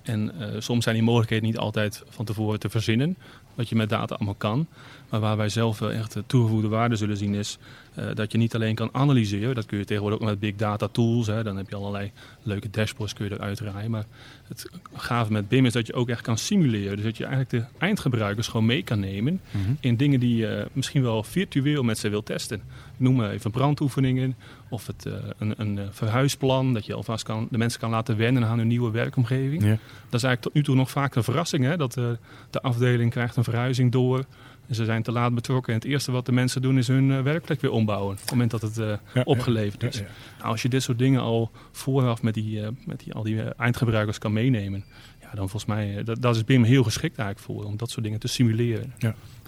En 0.01 0.31
uh, 0.39 0.47
soms 0.59 0.83
zijn 0.83 0.95
die 0.95 1.05
mogelijkheden 1.05 1.45
niet 1.45 1.57
altijd 1.57 2.03
van 2.09 2.25
tevoren 2.25 2.59
te 2.59 2.69
verzinnen. 2.69 3.17
Wat 3.55 3.69
je 3.69 3.75
met 3.75 3.89
data 3.89 4.15
allemaal 4.15 4.35
kan. 4.35 4.67
Maar 5.09 5.19
waar 5.19 5.37
wij 5.37 5.49
zelf 5.49 5.79
wel 5.79 5.91
echt 5.91 6.17
toegevoegde 6.25 6.67
waarde 6.67 6.95
zullen 6.95 7.17
zien 7.17 7.33
is 7.33 7.57
uh, 7.99 8.05
dat 8.13 8.31
je 8.31 8.37
niet 8.37 8.55
alleen 8.55 8.75
kan 8.75 8.89
analyseren. 8.91 9.55
Dat 9.55 9.65
kun 9.65 9.77
je 9.77 9.85
tegenwoordig 9.85 10.19
ook 10.19 10.25
met 10.25 10.39
big 10.39 10.55
data 10.55 10.87
tools. 10.87 11.27
Hè. 11.27 11.43
Dan 11.43 11.57
heb 11.57 11.69
je 11.69 11.75
allerlei 11.75 12.11
leuke 12.43 12.69
dashboards 12.69 13.13
kun 13.13 13.25
je 13.25 13.31
eruit 13.31 13.57
draaien. 13.57 13.91
Maar 13.91 14.05
het 14.47 14.69
gave 14.93 15.31
met 15.31 15.47
BIM 15.47 15.65
is 15.65 15.73
dat 15.73 15.87
je 15.87 15.93
ook 15.93 16.09
echt 16.09 16.21
kan 16.21 16.37
simuleren. 16.37 16.95
Dus 16.95 17.05
dat 17.05 17.17
je 17.17 17.25
eigenlijk 17.25 17.49
de 17.49 17.77
eindgebruikers 17.85 18.47
gewoon 18.47 18.65
mee 18.65 18.83
kan 18.83 18.99
nemen 18.99 19.41
mm 19.51 19.63
-hmm. 19.63 19.77
in 19.79 19.95
dingen 19.95 20.19
die 20.19 20.35
je 20.35 20.67
misschien 20.73 21.01
wel 21.01 21.23
virtueel 21.23 21.83
met 21.83 21.97
ze 21.97 22.09
wil 22.09 22.23
testen. 22.23 22.57
Ik 22.57 22.99
noem 22.99 23.15
maar 23.15 23.31
even 23.31 23.51
brandoefeningen 23.51 24.35
of 24.69 24.87
het, 24.87 25.05
uh, 25.05 25.13
een, 25.37 25.53
een 25.57 25.79
verhuisplan. 25.91 26.73
Dat 26.73 26.85
je 26.85 26.93
alvast 26.93 27.23
kan, 27.23 27.47
de 27.51 27.57
mensen 27.57 27.79
kan 27.79 27.89
laten 27.89 28.17
wennen 28.17 28.45
aan 28.45 28.57
hun 28.57 28.67
nieuwe 28.67 28.91
werkomgeving. 28.91 29.63
Ja. 29.63 29.69
Dat 29.69 30.21
is 30.21 30.23
eigenlijk 30.23 30.41
tot 30.41 30.53
nu 30.53 30.63
toe 30.63 30.75
nog 30.75 30.91
vaak 30.91 31.15
een 31.15 31.23
verrassing. 31.23 31.63
Hè? 31.63 31.77
Dat 31.77 31.97
uh, 31.97 32.05
de 32.49 32.61
afdeling 32.61 33.11
krijgt 33.11 33.35
een 33.35 33.43
verhuizing 33.43 33.91
door. 33.91 34.25
En 34.67 34.75
ze 34.75 34.85
zijn 34.85 35.03
te 35.03 35.11
laat 35.11 35.35
betrokken. 35.35 35.73
En 35.73 35.79
het 35.79 35.89
eerste 35.89 36.11
wat 36.11 36.25
de 36.25 36.31
mensen 36.31 36.61
doen 36.61 36.77
is 36.77 36.87
hun 36.87 37.09
uh, 37.09 37.21
werkplek 37.21 37.61
weer 37.61 37.71
ombouwen. 37.71 38.13
Op 38.13 38.21
het 38.21 38.29
moment 38.29 38.51
dat 38.51 38.61
het 38.61 38.77
uh, 38.77 38.93
ja, 39.13 39.21
opgeleverd 39.23 39.83
is. 39.83 39.97
Ja, 39.97 40.05
nou, 40.37 40.49
als 40.49 40.61
je 40.61 40.69
dit 40.69 40.83
soort 40.83 40.97
dingen 40.97 41.21
al 41.21 41.51
vooraf 41.71 42.21
met, 42.21 42.33
die, 42.33 42.59
uh, 42.59 42.67
met 42.85 42.99
die, 42.99 43.13
al 43.13 43.23
die 43.23 43.41
eindgebruikers 43.41 44.17
kan 44.17 44.33
meenemen. 44.33 44.83
Ja, 45.21 45.29
dan 45.29 45.49
volgens 45.49 45.65
mij, 45.65 46.03
dat, 46.03 46.21
dat 46.21 46.35
is 46.35 46.43
BIM 46.43 46.63
heel 46.63 46.83
geschikt 46.83 47.17
eigenlijk 47.17 47.47
voor. 47.47 47.63
Om 47.63 47.77
dat 47.77 47.89
soort 47.89 48.03
dingen 48.03 48.19
te 48.19 48.27
simuleren. 48.27 48.93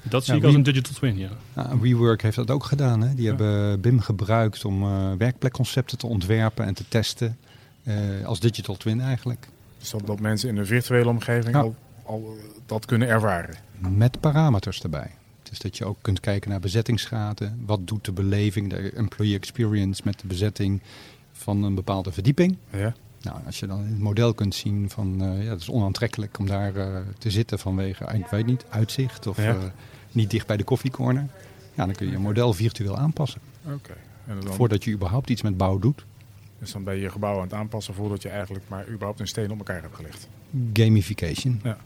Dat 0.10 0.26
zie 0.26 0.36
ik 0.36 0.44
als 0.44 0.54
een 0.54 0.64
digital 0.64 0.94
twin, 0.94 1.18
ja. 1.18 1.30
Nou, 1.54 1.80
WeWork 1.82 2.22
heeft 2.22 2.36
dat 2.36 2.52
ook 2.52 2.64
gedaan. 2.64 3.02
Hè? 3.02 3.14
Die 3.14 3.28
hebben 3.28 3.82
BIM 3.82 4.00
gebruikt 4.00 4.66
om 4.66 5.18
werkplekconcepten 5.18 5.98
te 5.98 6.08
ontwerpen 6.08 6.66
en 6.66 6.74
te 6.74 6.84
testen. 6.88 7.38
als 8.26 8.40
digital 8.40 8.76
twin 8.78 9.02
eigenlijk. 9.02 9.48
Dus 9.78 9.90
dat, 9.90 10.08
dat 10.08 10.20
mensen 10.20 10.50
in 10.50 10.58
een 10.58 10.66
virtuele 10.66 11.10
omgeving 11.10 11.56
al, 11.56 11.76
al 12.04 12.38
dat 12.66 12.86
kunnen 12.86 13.08
ervaren 13.08 13.56
met 13.92 14.20
parameters 14.20 14.82
erbij. 14.82 15.12
Dus 15.44 15.60
dat 15.60 15.78
je 15.78 15.86
ook 15.86 15.98
kunt 16.02 16.20
kijken 16.20 16.50
naar 16.50 16.60
bezettingsgraden. 16.60 17.64
Wat 17.66 17.88
doet 17.88 18.06
de 18.06 18.12
beleving, 18.12 18.70
de 18.70 18.92
employee 18.92 19.36
experience 19.36 20.02
met 20.06 20.20
de 20.20 20.28
bezetting 20.28 20.82
van 21.32 21.64
een 21.64 21.76
bepaalde 21.76 22.12
verdieping? 22.12 22.58
Ja. 22.70 22.94
Nou, 23.22 23.38
als 23.46 23.60
je 23.60 23.68
dan 23.68 23.80
in 23.80 23.90
het 23.90 24.00
model 24.00 24.34
kunt 24.34 24.56
zien 24.56 24.90
van, 24.90 25.24
uh, 25.24 25.44
ja, 25.44 25.50
het 25.50 25.62
is 25.62 25.70
onaantrekkelijk 25.70 26.40
om 26.40 26.46
daar 26.46 26.76
uh, 26.76 26.98
te 27.18 27.30
zitten 27.30 27.60
vanwege, 27.60 28.06
ik 28.14 28.28
weet 28.28 28.46
niet, 28.46 28.66
uitzicht 28.70 29.28
of 29.28 29.38
ja. 29.38 29.56
uh, 29.56 29.64
niet 30.12 30.30
dicht 30.30 30.48
bij 30.48 30.58
de 30.58 30.64
koffiecorner. 30.64 31.28
Ja, 31.74 31.86
dan 31.86 31.96
kun 31.96 32.06
je 32.06 32.12
je 32.12 32.18
model 32.18 32.54
virtueel 32.54 32.98
aanpassen. 32.98 33.42
Okay. 33.66 33.96
Dan... 34.26 34.54
Voordat 34.54 34.84
je 34.84 34.92
überhaupt 34.92 35.30
iets 35.30 35.42
met 35.42 35.58
bouw 35.58 35.80
doet. 35.80 36.06
Dus 36.60 36.72
dan 36.72 36.84
ben 36.84 36.96
je 36.96 37.02
je 37.02 37.10
gebouw 37.10 37.36
aan 37.36 37.44
het 37.44 37.54
aanpassen 37.54 37.94
voordat 37.94 38.22
je 38.22 38.30
eigenlijk 38.30 38.64
maar 38.68 38.88
überhaupt 38.88 39.20
een 39.20 39.28
steen 39.28 39.52
op 39.52 39.58
elkaar 39.58 39.82
hebt 39.82 39.96
gelegd. 39.96 40.28
Gamification. 40.74 41.60
Ja. 41.64 41.78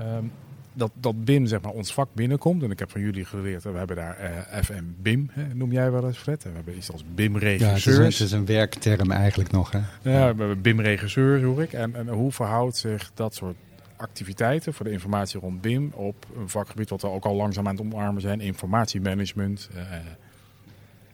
Um, 0.00 0.32
dat, 0.72 0.90
dat 0.94 1.24
BIM 1.24 1.46
zeg 1.46 1.60
maar, 1.60 1.72
ons 1.72 1.92
vak 1.92 2.08
binnenkomt. 2.12 2.62
En 2.62 2.70
ik 2.70 2.78
heb 2.78 2.90
van 2.90 3.00
jullie 3.00 3.24
geleerd, 3.24 3.62
we 3.62 3.70
hebben 3.70 3.96
daar 3.96 4.18
uh, 4.52 4.62
FM 4.62 4.84
BIM, 5.02 5.30
hè, 5.32 5.54
noem 5.54 5.72
jij 5.72 5.90
wel 5.90 6.06
eens 6.06 6.18
Fred. 6.18 6.44
En 6.44 6.50
we 6.50 6.56
hebben 6.56 6.76
iets 6.76 6.92
als 6.92 7.04
BIM-regisseurs. 7.14 7.84
Ja, 7.84 7.90
het 7.92 7.92
is, 7.92 7.96
een, 7.96 8.04
het 8.04 8.20
is, 8.20 8.32
een, 8.32 8.46
werkterm 8.46 9.10
eigenlijk 9.10 9.50
nog. 9.50 9.72
Hè? 9.72 9.78
Ja, 9.78 9.86
we 10.02 10.10
hebben 10.42 10.60
BIM-regisseurs 10.60 11.42
hoor 11.42 11.62
ik. 11.62 11.72
En, 11.72 11.94
en 11.94 12.08
hoe 12.08 12.32
verhoudt 12.32 12.76
zich 12.76 13.10
dat 13.14 13.34
soort 13.34 13.56
activiteiten 13.96 14.74
voor 14.74 14.84
de 14.84 14.92
informatie 14.92 15.40
rond 15.40 15.60
BIM 15.60 15.92
op 15.94 16.26
een 16.36 16.48
vakgebied 16.48 16.90
wat 16.90 17.02
we 17.02 17.08
ook 17.08 17.24
al 17.24 17.34
langzaam 17.34 17.68
aan 17.68 17.76
het 17.76 17.84
omarmen 17.84 18.22
zijn, 18.22 18.40
informatiemanagement. 18.40 19.68
Uh, 19.74 19.82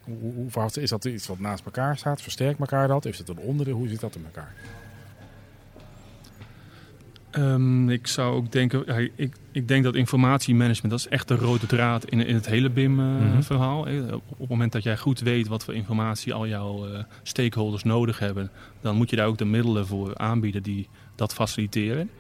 hoe, 0.05 0.33
hoe 0.35 0.51
verhoudt 0.51 0.79
Is 0.79 0.91
dat 0.91 1.05
iets 1.05 1.27
wat 1.27 1.39
naast 1.39 1.65
elkaar 1.65 1.97
staat? 1.97 2.23
Versterkt 2.23 2.61
elkaar 2.61 2.89
dat? 2.89 3.05
Is 3.05 3.19
het 3.19 3.29
een 3.29 3.39
onderdeel? 3.39 3.75
Hoe 3.75 3.89
zit 3.89 4.01
dat 4.01 4.15
in 4.15 4.25
elkaar? 4.25 4.55
Um, 7.39 7.91
ik 7.91 8.07
zou 8.07 8.35
ook 8.35 8.53
denken, 8.53 8.83
ja, 8.87 9.09
ik, 9.17 9.35
ik 9.53 9.69
denk 9.69 9.85
dat 9.85 9.95
informatiemanagement, 9.95 10.91
dat 10.91 11.01
is 11.01 11.09
echt 11.09 11.29
de 11.29 11.35
rode 11.35 11.67
draad 11.67 12.05
in, 12.05 12.27
in 12.27 12.35
het 12.35 12.47
hele 12.47 12.71
BIM-verhaal. 12.71 13.89
Uh, 13.89 13.95
mm 13.95 14.09
-hmm. 14.09 14.15
op, 14.15 14.39
het 14.39 14.49
moment 14.49 14.73
dat 14.73 14.83
jij 14.83 14.97
goed 14.97 15.21
weet 15.21 15.49
wat 15.49 15.65
voor 15.65 15.75
informatie 15.75 16.35
al 16.35 16.47
jouw 16.47 16.89
uh, 16.89 16.99
stakeholders 17.23 17.83
nodig 17.83 18.19
hebben, 18.19 18.51
dan 18.81 18.97
moet 18.97 19.11
je 19.11 19.17
daar 19.17 19.27
ook 19.27 19.39
de 19.39 19.45
middelen 19.45 19.87
voor 19.87 20.17
aanbieden 20.17 20.63
die 20.63 20.89
dat 21.15 21.35
faciliteren. 21.35 22.11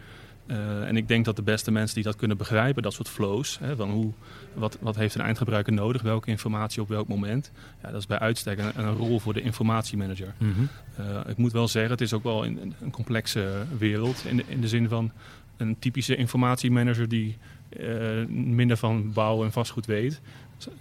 Uh, 0.46 0.88
en 0.88 0.96
ik 0.96 1.08
denk 1.08 1.24
dat 1.24 1.36
de 1.36 1.42
beste 1.42 1.70
mensen 1.70 1.94
die 1.94 2.04
dat 2.04 2.16
kunnen 2.16 2.36
begrijpen, 2.36 2.82
dat 2.82 2.92
soort 2.92 3.08
flows, 3.08 3.58
hè, 3.58 3.76
van 3.76 3.90
hoe, 3.90 4.12
wat, 4.54 4.78
wat 4.80 4.96
heeft 4.96 5.14
een 5.14 5.20
eindgebruiker 5.20 5.72
nodig, 5.72 6.02
welke 6.02 6.30
informatie 6.30 6.82
op 6.82 6.88
welk 6.88 7.08
moment, 7.08 7.52
ja, 7.82 7.90
dat 7.90 8.00
is 8.00 8.06
bij 8.06 8.18
uitstek 8.18 8.58
een, 8.58 8.84
een 8.84 8.94
rol 8.94 9.20
voor 9.20 9.32
de 9.32 9.40
informatiemanager. 9.40 10.34
Mm 10.38 10.52
-hmm. 10.52 10.68
uh, 11.00 11.20
ik 11.26 11.36
moet 11.36 11.52
wel 11.52 11.68
zeggen, 11.68 11.90
het 11.90 12.00
is 12.00 12.12
ook 12.12 12.22
wel 12.22 12.44
een, 12.44 12.74
een 12.80 12.90
complexe 12.90 13.64
wereld 13.78 14.24
in 14.24 14.36
de, 14.36 14.44
in 14.46 14.60
de 14.60 14.68
zin 14.68 14.88
van 14.88 15.10
een 15.56 15.78
typische 15.78 16.16
informatiemanager 16.16 17.08
die 17.08 17.36
uh, 17.78 18.26
minder 18.28 18.76
van 18.76 19.12
bouw 19.12 19.44
en 19.44 19.52
vastgoed 19.52 19.86
weet, 19.86 20.20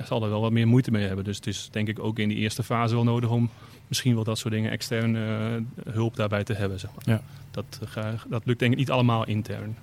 zal 0.04 0.23
er 0.23 0.30
wel 0.30 0.41
wat 0.41 0.51
meer 0.51 0.67
moeite 0.67 0.91
mee 0.91 1.08
hebben. 1.08 1.25
Dus 1.25 1.36
het 1.36 1.47
is 1.47 1.69
denk 1.71 1.88
ik 1.88 1.99
ook 1.99 2.19
in 2.19 2.30
die 2.30 2.38
eerste 2.38 2.63
fase 2.63 2.95
wel 2.95 3.04
nodig 3.04 3.30
om 3.30 3.49
misschien 3.88 4.15
wel 4.15 4.24
dat 4.24 4.38
soort 4.38 4.54
dingen 4.54 4.71
externe 4.71 5.19
uh, 5.86 5.93
hulp 5.93 6.15
daarbij 6.15 6.43
te 6.43 6.54
hebben. 6.54 6.80
Zeg 6.80 6.91
maar. 6.95 7.15
ja. 7.15 7.21
dat, 7.52 7.80
uh, 7.98 8.08
dat 8.30 8.45
lukt 8.45 8.60
denk 8.60 8.71
ik 8.71 8.78
niet 8.78 8.91
allemaal 8.91 9.28
intern. 9.28 9.76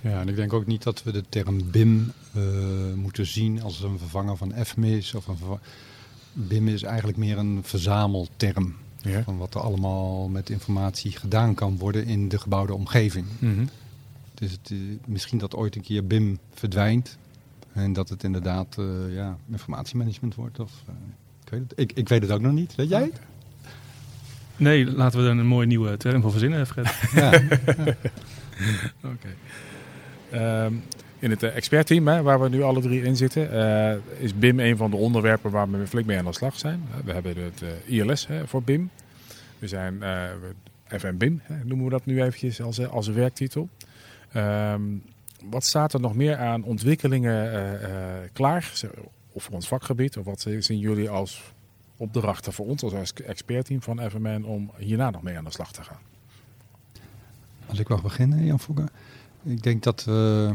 Ja, 0.00 0.20
en 0.20 0.28
ik 0.28 0.36
denk 0.36 0.52
ook 0.52 0.66
niet 0.66 0.82
dat 0.82 1.02
we 1.02 1.12
de 1.12 1.24
term 1.28 1.70
BIM 1.70 2.12
uh, 2.36 2.42
moeten 2.94 3.26
zien 3.26 3.62
als 3.62 3.82
een 3.82 3.98
vervanger 3.98 4.36
van 4.36 4.52
FMIS. 4.64 5.14
Of 5.14 5.26
een 5.26 5.38
BIM 6.32 6.68
is 6.68 6.82
eigenlijk 6.82 7.18
meer 7.18 7.38
een 7.38 7.60
verzamelterm. 7.62 8.76
Ja. 9.02 9.22
Van 9.22 9.38
wat 9.38 9.54
er 9.54 9.60
allemaal 9.60 10.28
met 10.28 10.50
informatie 10.50 11.12
gedaan 11.12 11.54
kan 11.54 11.78
worden 11.78 12.06
in 12.06 12.28
de 12.28 12.38
gebouwde 12.38 12.74
omgeving. 12.74 13.26
Mm 13.38 13.54
-hmm. 13.54 13.68
Dus 14.34 14.50
het, 14.50 14.72
misschien 15.06 15.38
dat 15.38 15.54
ooit 15.54 15.76
een 15.76 15.82
keer 15.82 16.06
BIM 16.06 16.38
verdwijnt. 16.54 17.18
En 17.72 17.92
dat 17.92 18.08
het 18.08 18.24
inderdaad 18.24 18.76
ja, 19.10 19.36
informatiemanagement 19.50 20.34
wordt. 20.34 20.60
Of, 20.60 20.72
ik, 21.44 21.50
weet 21.50 21.60
het, 21.60 21.72
ik, 21.76 21.92
ik 21.92 22.08
weet 22.08 22.22
het 22.22 22.30
ook 22.30 22.40
nog 22.40 22.52
niet. 22.52 22.74
Weet 22.74 22.88
jij? 22.88 23.10
Nee, 24.60 24.86
laten 24.86 25.18
we 25.18 25.24
er 25.24 25.30
een 25.30 25.46
mooie 25.46 25.66
nieuwe 25.66 25.96
term 25.96 26.22
voor 26.22 26.30
verzinnen, 26.30 26.66
Fred. 26.66 26.86
Ja. 27.14 27.42
Oké. 29.04 29.16
Okay. 30.30 30.64
Um, 30.64 30.82
in 31.18 31.30
het 31.30 31.42
expertteam, 31.42 32.08
hè, 32.08 32.22
waar 32.22 32.40
we 32.40 32.48
nu 32.48 32.62
alle 32.62 32.80
drie 32.80 33.02
in 33.02 33.16
zitten, 33.16 33.54
uh, 33.54 34.22
is 34.22 34.38
BIM 34.38 34.60
een 34.60 34.76
van 34.76 34.90
de 34.90 34.96
onderwerpen 34.96 35.50
waar 35.50 35.70
we 35.70 35.86
flink 35.86 36.06
mee 36.06 36.18
aan 36.18 36.24
de 36.24 36.32
slag 36.32 36.58
zijn. 36.58 36.82
We 37.04 37.12
hebben 37.12 37.36
het 37.36 37.62
uh, 37.88 37.98
ILS 37.98 38.26
hè, 38.26 38.46
voor 38.46 38.62
BIM. 38.62 38.90
We 39.58 39.68
zijn 39.68 39.94
uh, 39.94 40.22
FM 40.98 41.16
BIM, 41.16 41.40
hè, 41.42 41.64
noemen 41.64 41.84
we 41.84 41.90
dat 41.90 42.06
nu 42.06 42.22
eventjes 42.22 42.62
als, 42.62 42.88
als 42.88 43.08
werktitel. 43.08 43.68
Um, 44.36 45.02
wat 45.44 45.64
staat 45.64 45.92
er 45.92 46.00
nog 46.00 46.14
meer 46.14 46.36
aan 46.36 46.64
ontwikkelingen 46.64 47.50
klaar? 48.32 48.72
Of 49.32 49.42
voor 49.42 49.54
ons 49.54 49.68
vakgebied? 49.68 50.16
Of 50.16 50.24
wat 50.24 50.46
zien 50.58 50.78
jullie 50.78 51.10
als 51.10 51.42
opdrachten 52.00 52.52
voor 52.52 52.66
ons 52.66 52.82
als 52.82 53.12
expertteam 53.12 53.82
van 53.82 54.10
FMN 54.10 54.44
om 54.44 54.70
hierna 54.76 55.10
nog 55.10 55.22
mee 55.22 55.36
aan 55.36 55.44
de 55.44 55.50
slag 55.50 55.72
te 55.72 55.82
gaan? 55.82 55.98
Als 57.66 57.78
ik 57.78 57.88
mag 57.88 58.02
beginnen, 58.02 58.44
Jan 58.44 58.60
Fokker. 58.60 58.88
Ik 59.42 59.62
denk 59.62 59.82
dat 59.82 60.04
we 60.04 60.50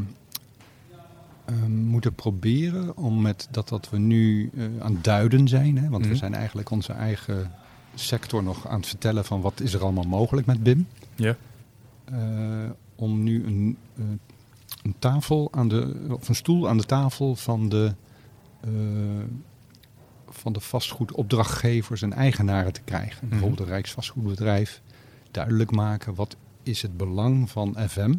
uh, 1.49 1.65
moeten 1.65 2.13
proberen 2.13 2.97
om 2.97 3.21
met 3.21 3.47
dat 3.51 3.69
wat 3.69 3.89
we 3.89 3.97
nu 3.97 4.49
uh, 4.53 4.65
aan 4.79 4.93
het 4.93 5.03
duiden 5.03 5.47
zijn, 5.47 5.77
hè, 5.77 5.81
want 5.81 5.93
mm 5.93 6.01
-hmm. 6.01 6.09
we 6.09 6.15
zijn 6.15 6.33
eigenlijk 6.33 6.69
onze 6.69 6.93
eigen 6.93 7.51
sector 7.95 8.43
nog 8.43 8.67
aan 8.67 8.79
het 8.79 8.87
vertellen 8.87 9.25
van 9.25 9.41
wat 9.41 9.59
is 9.59 9.73
er 9.73 9.81
allemaal 9.81 10.03
mogelijk 10.03 10.47
met 10.47 10.63
BIM. 10.63 10.87
Ja. 11.15 11.35
om 12.95 13.23
nu 13.23 13.45
een, 13.45 13.77
een 14.83 14.95
tafel 14.99 15.47
aan 15.51 15.67
de, 15.67 16.05
of 16.09 16.29
een 16.29 16.35
stoel 16.35 16.69
aan 16.69 16.77
de 16.77 16.83
tafel 16.83 17.35
van 17.35 17.69
de, 17.69 17.93
van 20.35 20.53
de 20.53 20.59
vastgoedopdrachtgevers 20.59 22.01
en 22.01 22.13
eigenaren 22.13 22.73
te 22.73 22.81
krijgen. 22.81 23.17
Mhm. 23.19 23.29
Bijvoorbeeld 23.29 23.59
een 23.59 23.73
Rijksvastgoedbedrijf. 23.73 24.81
Duidelijk 25.31 25.71
maken 25.71 26.15
wat 26.15 26.35
is 26.63 26.81
het 26.81 26.97
belang 26.97 27.49
van 27.49 27.75
FM, 27.89 28.13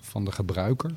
van 0.00 0.24
de 0.24 0.32
gebruiker, 0.32 0.94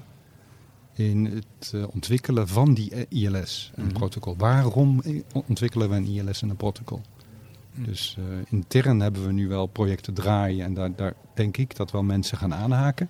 in 0.93 1.25
het 1.25 1.71
uh, 1.75 1.83
ontwikkelen 1.93 2.47
van 2.47 2.73
die 2.73 3.07
ILS, 3.07 3.71
een 3.75 3.83
mm 3.83 3.93
protocol. 3.93 4.35
Waarom 4.37 5.01
ontwikkelen 5.47 5.89
we 5.89 5.95
een 5.95 6.05
ILS 6.05 6.41
en 6.41 6.49
een 6.49 6.55
protocol? 6.55 7.01
Mhm. 7.71 7.83
Dus 7.83 8.17
uh, 8.19 8.25
intern 8.49 8.99
hebben 8.99 9.25
we 9.25 9.31
nu 9.31 9.47
wel 9.47 9.65
projecten 9.65 10.13
draaien 10.13 10.65
en 10.65 10.73
daar, 10.73 10.95
daar 10.95 11.13
denk 11.33 11.57
ik 11.57 11.75
dat 11.75 11.91
wel 11.91 12.03
mensen 12.03 12.37
gaan 12.37 12.53
aanhaken. 12.53 13.09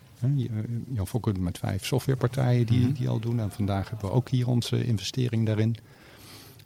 Jan 0.93 1.07
Fokker 1.07 1.39
met 1.39 1.57
vijf 1.57 1.85
softwarepartijen 1.85 2.65
die, 2.65 2.91
die 2.91 3.09
al 3.09 3.19
doen. 3.19 3.39
En 3.39 3.51
vandaag 3.51 3.89
hebben 3.89 4.09
we 4.09 4.15
ook 4.15 4.29
hier 4.29 4.47
onze 4.47 4.85
investering 4.85 5.45
daarin. 5.45 5.75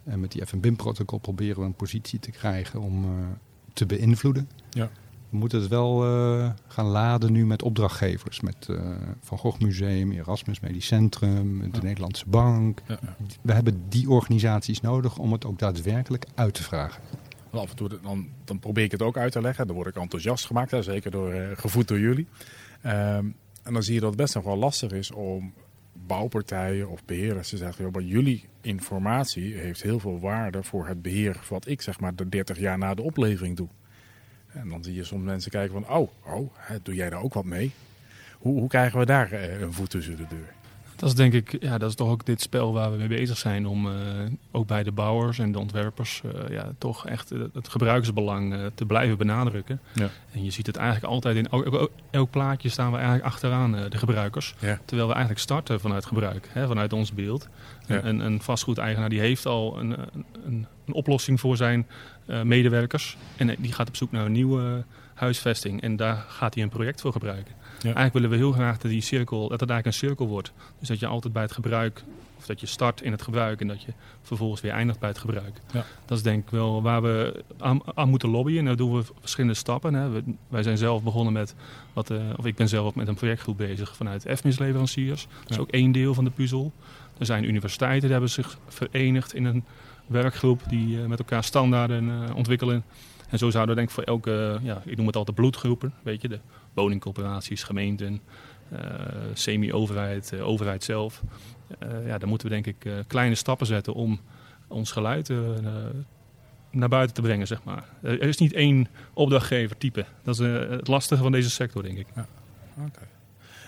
En 0.04 0.20
met 0.20 0.32
die 0.32 0.46
FNBIM-protocol 0.46 1.18
proberen 1.18 1.60
we 1.60 1.66
een 1.66 1.74
positie 1.74 2.18
te 2.18 2.30
krijgen 2.30 2.80
om 2.80 3.04
uh, 3.04 3.10
te 3.72 3.86
beïnvloeden. 3.86 4.48
Ja. 4.70 4.90
We 5.28 5.36
moeten 5.36 5.60
het 5.60 5.68
wel 5.68 6.06
uh, 6.06 6.50
gaan 6.66 6.86
laden 6.86 7.32
nu 7.32 7.46
met 7.46 7.62
opdrachtgevers. 7.62 8.40
Met 8.40 8.66
uh, 8.70 8.80
Van 9.20 9.38
Gogh 9.38 9.60
Museum, 9.60 10.12
Erasmus 10.12 10.60
Medisch 10.60 10.86
Centrum, 10.86 11.70
de 11.70 11.82
Nederlandse 11.82 12.28
Bank. 12.28 12.82
Ja. 12.86 12.98
We 13.42 13.52
hebben 13.52 13.82
die 13.88 14.10
organisaties 14.10 14.80
nodig 14.80 15.18
om 15.18 15.32
het 15.32 15.44
ook 15.44 15.58
daadwerkelijk 15.58 16.26
uit 16.34 16.54
te 16.54 16.62
vragen. 16.62 17.02
af 17.50 17.70
en 17.70 17.76
toe 17.76 17.88
dan, 18.02 18.28
dan 18.44 18.58
probeer 18.58 18.84
ik 18.84 18.90
het 18.90 19.02
ook 19.02 19.16
uit 19.16 19.32
te 19.32 19.40
leggen. 19.40 19.66
Dan 19.66 19.76
word 19.76 19.88
ik 19.88 19.96
enthousiast 19.96 20.46
gemaakt, 20.46 20.70
hè, 20.70 20.82
zeker 20.82 21.10
door, 21.10 21.34
gevoed 21.54 21.88
door 21.88 22.00
jullie. 22.00 22.26
Um, 22.86 23.34
en 23.62 23.72
dan 23.72 23.82
zie 23.82 23.94
je 23.94 24.00
dat 24.00 24.08
het 24.08 24.18
best 24.18 24.34
nog 24.34 24.44
wel 24.44 24.56
lastig 24.56 24.92
is 24.92 25.10
om 25.10 25.52
bouwpartijen 25.92 26.88
of 26.88 27.04
beheerders 27.04 27.48
te 27.48 27.56
zeggen, 27.56 27.90
maar 27.92 28.02
jullie 28.02 28.44
informatie 28.60 29.54
heeft 29.54 29.82
heel 29.82 29.98
veel 29.98 30.20
waarde 30.20 30.62
voor 30.62 30.86
het 30.86 31.02
beheer 31.02 31.40
wat 31.48 31.66
ik 31.66 31.82
zeg 31.82 32.00
maar 32.00 32.14
de 32.14 32.28
30 32.28 32.58
jaar 32.58 32.78
na 32.78 32.94
de 32.94 33.02
oplevering 33.02 33.56
doe. 33.56 33.68
En 34.52 34.68
dan 34.68 34.84
zie 34.84 34.94
je 34.94 35.04
soms 35.04 35.24
mensen 35.24 35.50
kijken 35.50 35.72
van, 35.72 35.96
oh, 35.96 36.10
oh 36.26 36.52
doe 36.82 36.94
jij 36.94 37.10
daar 37.10 37.22
ook 37.22 37.34
wat 37.34 37.44
mee? 37.44 37.72
Hoe, 38.38 38.58
hoe 38.58 38.68
krijgen 38.68 38.98
we 38.98 39.06
daar 39.06 39.32
eh, 39.32 39.60
een 39.60 39.72
voet 39.72 39.90
tussen 39.90 40.16
de 40.16 40.26
deur? 40.28 40.61
Dat 41.02 41.10
is 41.10 41.16
denk 41.16 41.32
ik, 41.32 41.62
ja, 41.62 41.78
dat 41.78 41.88
is 41.88 41.94
toch 41.94 42.08
ook 42.08 42.26
dit 42.26 42.40
spel 42.40 42.72
waar 42.72 42.90
we 42.90 42.96
mee 42.96 43.08
bezig 43.08 43.38
zijn 43.38 43.66
om 43.66 43.86
uh, 43.86 43.92
ook 44.50 44.66
bij 44.66 44.82
de 44.82 44.92
bouwers 44.92 45.38
en 45.38 45.52
de 45.52 45.58
ontwerpers 45.58 46.22
uh, 46.24 46.48
ja, 46.48 46.72
toch 46.78 47.06
echt 47.06 47.30
het 47.52 47.68
gebruikersbelang 47.68 48.52
uh, 48.52 48.66
te 48.74 48.84
blijven 48.84 49.18
benadrukken. 49.18 49.80
Ja. 49.94 50.08
En 50.32 50.44
je 50.44 50.50
ziet 50.50 50.66
het 50.66 50.76
eigenlijk 50.76 51.12
altijd 51.12 51.36
in 51.36 51.48
elk, 51.48 51.90
elk 52.10 52.30
plaatje 52.30 52.68
staan 52.68 52.90
we 52.90 52.96
eigenlijk 52.96 53.26
achteraan 53.26 53.72
de 53.72 53.98
gebruikers. 53.98 54.54
Ja. 54.58 54.78
Terwijl 54.84 55.08
we 55.08 55.14
eigenlijk 55.14 55.42
starten 55.42 55.80
vanuit 55.80 56.06
gebruik, 56.06 56.48
hè, 56.52 56.66
vanuit 56.66 56.92
ons 56.92 57.12
beeld. 57.12 57.48
Ja. 57.86 58.04
Een, 58.04 58.20
een 58.20 58.42
vastgoedeigenaar 58.42 59.08
die 59.08 59.20
heeft 59.20 59.46
al 59.46 59.78
een, 59.78 59.96
een, 60.44 60.66
een 60.86 60.94
oplossing 60.94 61.40
voor 61.40 61.56
zijn 61.56 61.86
medewerkers. 62.42 63.16
En 63.36 63.56
die 63.58 63.72
gaat 63.72 63.88
op 63.88 63.96
zoek 63.96 64.12
naar 64.12 64.24
een 64.24 64.32
nieuwe 64.32 64.84
huisvesting. 65.14 65.82
En 65.82 65.96
daar 65.96 66.24
gaat 66.28 66.54
hij 66.54 66.62
een 66.62 66.68
project 66.68 67.00
voor 67.00 67.12
gebruiken. 67.12 67.54
Eigenlijk 67.82 68.12
willen 68.12 68.30
we 68.30 68.36
heel 68.36 68.52
graag 68.52 68.78
dat, 68.78 68.90
die 68.90 69.00
cirkel, 69.00 69.48
dat 69.48 69.60
het 69.60 69.70
eigenlijk 69.70 69.86
een 69.86 70.08
cirkel 70.08 70.26
wordt. 70.26 70.52
Dus 70.78 70.88
dat 70.88 70.98
je 70.98 71.06
altijd 71.06 71.32
bij 71.32 71.42
het 71.42 71.52
gebruik, 71.52 72.02
of 72.38 72.46
dat 72.46 72.60
je 72.60 72.66
start 72.66 73.02
in 73.02 73.12
het 73.12 73.22
gebruik 73.22 73.60
en 73.60 73.68
dat 73.68 73.82
je 73.82 73.92
vervolgens 74.22 74.60
weer 74.60 74.72
eindigt 74.72 74.98
bij 74.98 75.08
het 75.08 75.18
gebruik. 75.18 75.60
Ja. 75.72 75.84
Dat 76.04 76.16
is 76.16 76.22
denk 76.22 76.44
ik 76.44 76.50
wel 76.50 76.82
waar 76.82 77.02
we 77.02 77.44
aan, 77.58 77.80
aan 77.94 78.08
moeten 78.08 78.28
lobbyen. 78.28 78.58
En 78.58 78.64
daar 78.64 78.76
doen 78.76 78.96
we 78.96 79.04
verschillende 79.20 79.56
stappen. 79.56 79.94
Hè. 79.94 80.10
We, 80.10 80.22
wij 80.48 80.62
zijn 80.62 80.78
zelf 80.78 81.02
begonnen 81.02 81.32
met, 81.32 81.54
wat, 81.92 82.10
uh, 82.10 82.18
of 82.36 82.46
ik 82.46 82.54
ben 82.54 82.68
zelf 82.68 82.94
met 82.94 83.08
een 83.08 83.14
projectgroep 83.14 83.56
bezig 83.56 83.96
vanuit 83.96 84.26
FMIS-leveranciers. 84.28 85.26
Dat 85.42 85.50
is 85.50 85.58
ook 85.58 85.70
één 85.70 85.92
deel 85.92 86.14
van 86.14 86.24
de 86.24 86.30
puzzel. 86.30 86.72
Er 87.18 87.26
zijn 87.26 87.44
universiteiten 87.44 88.00
die 88.00 88.10
hebben 88.10 88.30
zich 88.30 88.58
verenigd 88.68 89.34
in 89.34 89.44
een 89.44 89.64
werkgroep 90.12 90.62
die 90.68 90.96
uh, 90.96 91.06
met 91.06 91.18
elkaar 91.18 91.44
standaarden 91.44 92.04
uh, 92.04 92.36
ontwikkelen. 92.36 92.84
En 93.28 93.38
zo 93.38 93.50
zouden 93.50 93.74
we 93.74 93.80
denk 93.80 93.88
ik 93.88 93.94
voor 93.94 94.04
elke, 94.04 94.58
ja, 94.62 94.82
ik 94.84 94.96
noem 94.96 95.06
het 95.06 95.16
altijd 95.16 95.36
bloedgroepen, 95.36 95.94
weet 96.02 96.22
je, 96.22 96.28
de 96.28 96.40
woningcorporaties, 96.72 97.62
gemeenten, 97.62 98.20
semi-overheid, 99.32 100.30
uh, 100.34 100.48
overheid 100.48 100.84
zelf. 100.84 101.22
Ja, 102.06 102.18
dan 102.18 102.28
moeten 102.28 102.48
we 102.48 102.54
denk 102.54 102.66
ik 102.66 103.04
kleine 103.06 103.34
stappen 103.34 103.66
zetten 103.66 103.94
om 103.94 104.20
ons 104.66 104.92
geluid 104.92 105.32
naar 106.70 106.88
buiten 106.88 107.14
te 107.14 107.22
brengen, 107.22 107.46
zeg 107.46 107.64
maar. 107.64 107.84
Er 108.02 108.22
is 108.22 108.36
niet 108.36 108.52
één 108.52 108.88
opdrachtgever 109.12 109.76
type. 109.76 110.04
Dat 110.22 110.40
is 110.40 110.46
het 110.68 110.88
lastige 110.88 111.22
van 111.22 111.32
deze 111.32 111.50
sector, 111.50 111.82
denk 111.82 111.98
ik. 111.98 112.06
Ja. 112.14 112.26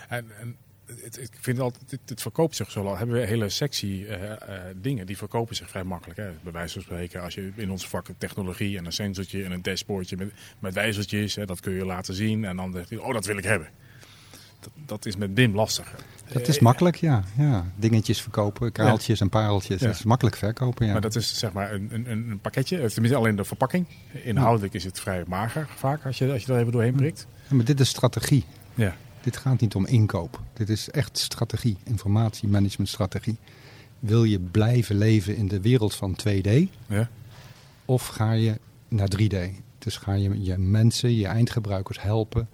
En, 0.07 0.25
en 0.39 0.55
het, 1.03 1.21
ik 1.21 1.37
vind 1.39 1.59
altijd, 1.59 1.99
het, 2.05 2.21
verkoopt 2.21 2.55
zich 2.55 2.71
zo 2.71 2.85
al. 2.85 2.97
Hebben 2.97 3.19
we 3.19 3.25
hele 3.25 3.49
sexy 3.49 3.85
uh, 3.85 4.21
uh, 4.21 4.35
dingen, 4.75 5.05
die 5.05 5.17
verkopen 5.17 5.55
zich 5.55 5.69
vrij 5.69 5.83
makkelijk. 5.83 6.19
Hè? 6.19 6.29
Bij 6.43 6.51
wijze 6.51 6.73
van 6.73 6.81
spreken, 6.81 7.21
als 7.21 7.33
je 7.33 7.51
in 7.55 7.71
ons 7.71 7.87
vak 7.87 8.07
technologie 8.17 8.77
en 8.77 8.85
een 8.85 8.91
sensortje 8.91 9.43
en 9.43 9.51
een 9.51 9.61
dashboardje 9.61 10.17
met, 10.17 10.31
met 10.59 10.73
wijzertjes, 10.73 11.35
hè, 11.35 11.45
dat 11.45 11.59
kun 11.59 11.73
je 11.73 11.85
laten 11.85 12.13
zien. 12.13 12.45
En 12.45 12.55
dan 12.55 12.71
denk 12.71 12.89
je, 12.89 13.03
oh 13.03 13.13
dat 13.13 13.25
wil 13.25 13.37
ik 13.37 13.43
hebben. 13.43 13.67
Dat, 14.59 14.71
dat 14.85 15.05
is 15.05 15.15
met 15.15 15.33
BIM 15.33 15.55
lastiger. 15.55 15.99
Dat 16.33 16.47
is 16.47 16.59
makkelijk, 16.59 16.95
ja. 16.95 17.23
ja. 17.37 17.65
Dingetjes 17.75 18.21
verkopen, 18.21 18.71
kraaltjes 18.71 19.21
en 19.21 19.29
pareltjes. 19.29 19.81
Dat 19.81 19.95
is 19.95 20.03
makkelijk 20.03 20.35
verkopen, 20.35 20.85
ja. 20.85 20.91
Maar 20.91 21.01
dat 21.01 21.15
is 21.15 21.39
zeg 21.39 21.53
maar 21.53 21.73
een, 21.73 21.89
een, 21.91 22.29
een 22.29 22.39
pakketje, 22.39 22.77
tenminste 22.77 23.19
alleen 23.19 23.35
de 23.35 23.43
verpakking. 23.43 23.85
Inhoudelijk 24.23 24.73
is 24.73 24.83
het 24.83 24.99
vrij 24.99 25.23
mager 25.27 25.67
vaak, 25.75 26.05
als 26.05 26.17
je, 26.17 26.31
als 26.31 26.45
je 26.45 26.53
er 26.53 26.59
even 26.59 26.71
doorheen 26.71 26.95
prikt. 26.95 27.27
maar 27.49 27.65
dit 27.65 27.79
is 27.79 27.89
strategie. 27.89 28.45
Ja. 28.73 28.95
Dit 29.25 29.37
gaat 29.37 29.59
niet 29.59 29.75
om 29.75 29.85
inkoop. 29.85 30.41
Dit 30.53 30.69
is 30.69 30.89
echt 30.89 31.17
strategie, 31.17 31.77
informatiemanagementstrategie. 31.83 33.37
Wil 33.99 34.23
je 34.23 34.39
blijven 34.39 34.97
leven 34.97 35.35
in 35.35 35.47
de 35.47 35.61
wereld 35.61 35.95
van 35.95 36.17
2D? 36.27 36.51
Ja. 36.87 37.09
Of 37.85 38.07
ga 38.07 38.31
je 38.31 38.59
naar 38.87 39.09
3D? 39.17 39.37
Dus 39.77 39.97
ga 39.97 40.13
je 40.13 40.43
je 40.43 40.57
mensen, 40.57 41.15
je 41.15 41.27
eindgebruikers 41.27 42.01
helpen 42.01 42.47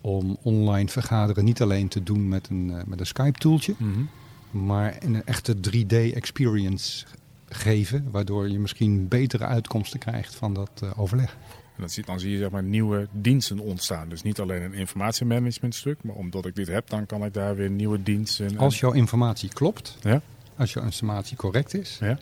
om 0.00 0.36
online 0.42 0.88
vergaderen 0.88 1.44
niet 1.44 1.62
alleen 1.62 1.88
te 1.88 2.02
doen 2.02 2.28
met 2.28 2.48
een, 2.48 2.68
uh, 2.70 2.80
met 2.86 3.00
een 3.00 3.06
Skype-toeltje, 3.06 3.74
mm 3.78 4.08
maar 4.50 4.96
een 5.00 5.24
echte 5.24 5.56
3D-experience 5.56 7.06
geven, 7.48 8.10
waardoor 8.10 8.50
je 8.50 8.58
misschien 8.58 9.08
betere 9.08 9.44
uitkomsten 9.44 9.98
krijgt 9.98 10.34
van 10.34 10.54
dat 10.54 10.70
uh, 10.84 10.90
overleg. 10.96 11.36
En 11.74 11.80
dan 11.80 11.88
zie, 11.88 12.04
dan 12.04 12.20
zie 12.20 12.30
je 12.30 12.38
zeg 12.38 12.50
maar, 12.50 12.62
nieuwe 12.62 13.08
diensten 13.12 13.58
ontstaan. 13.58 14.08
Dus 14.08 14.22
niet 14.22 14.40
alleen 14.40 14.62
een 14.62 14.74
informatiemanagementstuk, 14.74 15.96
stuk, 15.96 16.02
maar 16.02 16.14
omdat 16.14 16.46
ik 16.46 16.54
dit 16.54 16.66
heb, 16.66 16.88
dan 16.88 17.06
kan 17.06 17.24
ik 17.24 17.34
daar 17.34 17.56
weer 17.56 17.70
nieuwe 17.70 18.02
diensten. 18.02 18.58
Als 18.58 18.80
jouw 18.80 18.92
informatie 18.92 19.48
klopt, 19.48 19.96
ja? 20.02 20.20
als 20.56 20.72
jouw 20.72 20.84
informatie 20.84 21.36
correct 21.36 21.74
is, 21.74 21.98
ja, 22.00 22.18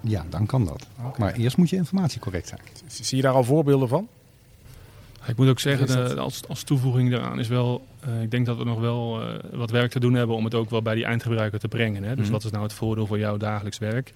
ja 0.00 0.24
dan 0.30 0.46
kan 0.46 0.64
dat. 0.64 0.86
Maar 1.18 1.32
eerst 1.32 1.56
moet 1.56 1.70
je 1.70 1.76
informatie 1.76 2.20
correct 2.20 2.48
zijn. 2.48 2.60
Zie 2.86 3.16
je 3.16 3.22
daar 3.22 3.34
al 3.34 3.44
voorbeelden 3.44 3.88
van? 3.88 4.08
Ik 5.26 5.36
moet 5.36 5.48
ook 5.48 5.60
zeggen, 5.60 5.86
de, 5.86 6.20
als, 6.20 6.48
als 6.48 6.62
toevoeging 6.62 7.10
daaraan 7.10 7.38
is 7.38 7.48
wel, 7.48 7.86
uh, 8.08 8.22
ik 8.22 8.30
denk 8.30 8.46
dat 8.46 8.56
we 8.56 8.64
nog 8.64 8.80
wel 8.80 9.22
uh, 9.22 9.34
wat 9.52 9.70
werk 9.70 9.90
te 9.90 10.00
doen 10.00 10.14
hebben 10.14 10.36
om 10.36 10.44
het 10.44 10.54
ook 10.54 10.70
wel 10.70 10.82
bij 10.82 10.94
die 10.94 11.04
eindgebruiker 11.04 11.58
te 11.58 11.68
brengen. 11.68 12.02
Hè? 12.02 12.14
Dus 12.16 12.26
mm 12.26 12.32
wat 12.32 12.44
is 12.44 12.50
nou 12.50 12.62
het 12.62 12.72
voordeel 12.72 13.06
voor 13.06 13.18
jouw 13.18 13.36
dagelijks 13.36 13.78
werk? 13.78 14.12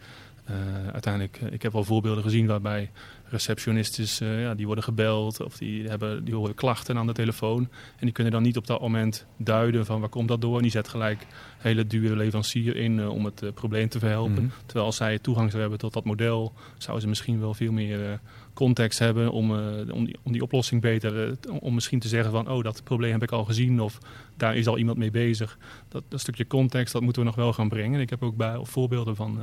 Uh, 0.50 0.88
uiteindelijk, 0.92 1.40
ik 1.50 1.62
heb 1.62 1.72
wel 1.72 1.84
voorbeelden 1.84 2.22
gezien 2.22 2.46
waarbij 2.46 2.90
receptionistes, 3.28 4.20
uh, 4.20 4.42
ja, 4.42 4.54
die 4.54 4.66
worden 4.66 4.84
gebeld 4.84 5.40
of 5.40 5.56
die, 5.56 5.88
hebben, 5.88 6.24
die 6.24 6.34
horen 6.34 6.54
klachten 6.54 6.98
aan 6.98 7.06
de 7.06 7.12
telefoon. 7.12 7.60
En 7.96 8.00
die 8.00 8.12
kunnen 8.12 8.32
dan 8.32 8.42
niet 8.42 8.56
op 8.56 8.66
dat 8.66 8.80
moment 8.80 9.26
duiden 9.36 9.86
van 9.86 10.00
waar 10.00 10.08
komt 10.08 10.28
dat 10.28 10.40
door. 10.40 10.56
En 10.56 10.62
die 10.62 10.70
zet 10.70 10.88
gelijk 10.88 11.26
hele 11.58 11.86
dure 11.86 12.16
leverancier 12.16 12.76
in 12.76 12.98
uh, 12.98 13.08
om 13.08 13.24
het 13.24 13.54
probleem 13.54 13.88
te 13.88 13.98
verhelpen. 13.98 14.32
Mm 14.32 14.38
-hmm. 14.38 14.50
Terwijl 14.66 14.86
als 14.86 14.96
zij 14.96 15.18
toegang 15.18 15.48
zou 15.48 15.60
hebben 15.60 15.78
tot 15.78 15.92
dat 15.92 16.04
model, 16.04 16.52
zouden 16.78 17.02
ze 17.02 17.08
misschien 17.08 17.40
wel 17.40 17.54
veel 17.54 17.72
meer 17.72 18.20
context 18.54 18.98
hebben 18.98 19.30
om, 19.32 19.50
om, 19.90 20.04
die, 20.04 20.16
om 20.22 20.32
die 20.32 20.42
oplossing 20.42 20.80
beter, 20.80 21.36
om 21.60 21.74
misschien 21.74 21.98
te 21.98 22.08
zeggen 22.08 22.30
van 22.30 22.50
oh 22.50 22.62
dat 22.62 22.84
probleem 22.84 23.12
heb 23.12 23.22
ik 23.22 23.32
al 23.32 23.44
gezien 23.44 23.80
of 23.80 23.98
daar 24.36 24.56
is 24.56 24.66
al 24.66 24.78
iemand 24.78 24.98
mee 24.98 25.10
bezig. 25.10 25.58
Dat, 25.88 26.02
dat 26.08 26.20
stukje 26.20 26.46
context, 26.46 26.92
dat 26.92 27.02
moeten 27.02 27.22
we 27.22 27.28
nog 27.28 27.36
wel 27.36 27.52
gaan 27.52 27.68
brengen. 27.68 28.00
Ik 28.00 28.10
heb 28.10 28.22
ook 28.22 28.36
bij, 28.36 28.58
voorbeelden 28.62 29.16
van 29.16 29.40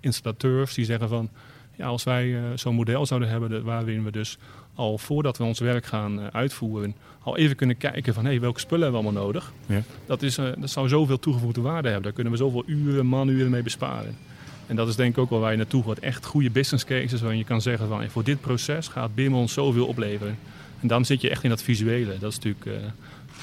installateurs 0.00 0.74
die 0.74 0.84
zeggen 0.84 1.08
van 1.08 1.30
ja, 1.76 1.86
als 1.86 2.04
wij 2.04 2.26
uh, 2.26 2.42
zo'n 2.54 2.74
model 2.74 3.06
zouden 3.06 3.28
hebben 3.28 3.64
waarin 3.64 4.04
we 4.04 4.10
dus 4.10 4.38
al 4.74 4.98
voordat 4.98 5.38
we 5.38 5.44
ons 5.44 5.58
werk 5.58 5.86
gaan 5.86 6.20
uh, 6.20 6.26
uitvoeren, 6.32 6.94
al 7.22 7.36
even 7.36 7.56
kunnen 7.56 7.76
kijken 7.76 8.14
van 8.14 8.24
hey, 8.24 8.40
welke 8.40 8.60
spullen 8.60 8.82
hebben 8.82 9.00
we 9.00 9.06
allemaal 9.06 9.24
nodig. 9.26 9.52
Ja. 9.66 9.82
Dat, 10.06 10.22
is, 10.22 10.38
uh, 10.38 10.46
dat 10.58 10.70
zou 10.70 10.88
zoveel 10.88 11.18
toegevoegde 11.18 11.60
waarde 11.60 11.86
hebben. 11.86 12.04
Daar 12.04 12.12
kunnen 12.12 12.32
we 12.32 12.38
zoveel 12.38 12.62
uren, 12.66 13.06
manuren 13.06 13.50
mee 13.50 13.62
besparen. 13.62 14.16
En 14.66 14.76
dat 14.76 14.88
is 14.88 14.96
denk 14.96 15.10
ik 15.12 15.18
ook 15.18 15.30
wel 15.30 15.40
waar 15.40 15.50
je 15.50 15.56
naartoe 15.56 15.84
gaat. 15.84 15.98
Echt 15.98 16.24
goede 16.24 16.50
business 16.50 16.84
cases 16.84 17.20
waarin 17.20 17.38
je 17.38 17.44
kan 17.44 17.62
zeggen 17.62 17.88
van 17.88 18.10
voor 18.10 18.24
dit 18.24 18.40
proces 18.40 18.88
gaat 18.88 19.14
BIM 19.14 19.34
ons 19.34 19.52
zoveel 19.52 19.86
opleveren. 19.86 20.38
En 20.80 20.88
dan 20.88 21.04
zit 21.04 21.20
je 21.20 21.30
echt 21.30 21.42
in 21.42 21.50
dat 21.50 21.62
visuele. 21.62 22.18
Dat 22.18 22.30
is 22.30 22.38
natuurlijk 22.38 22.66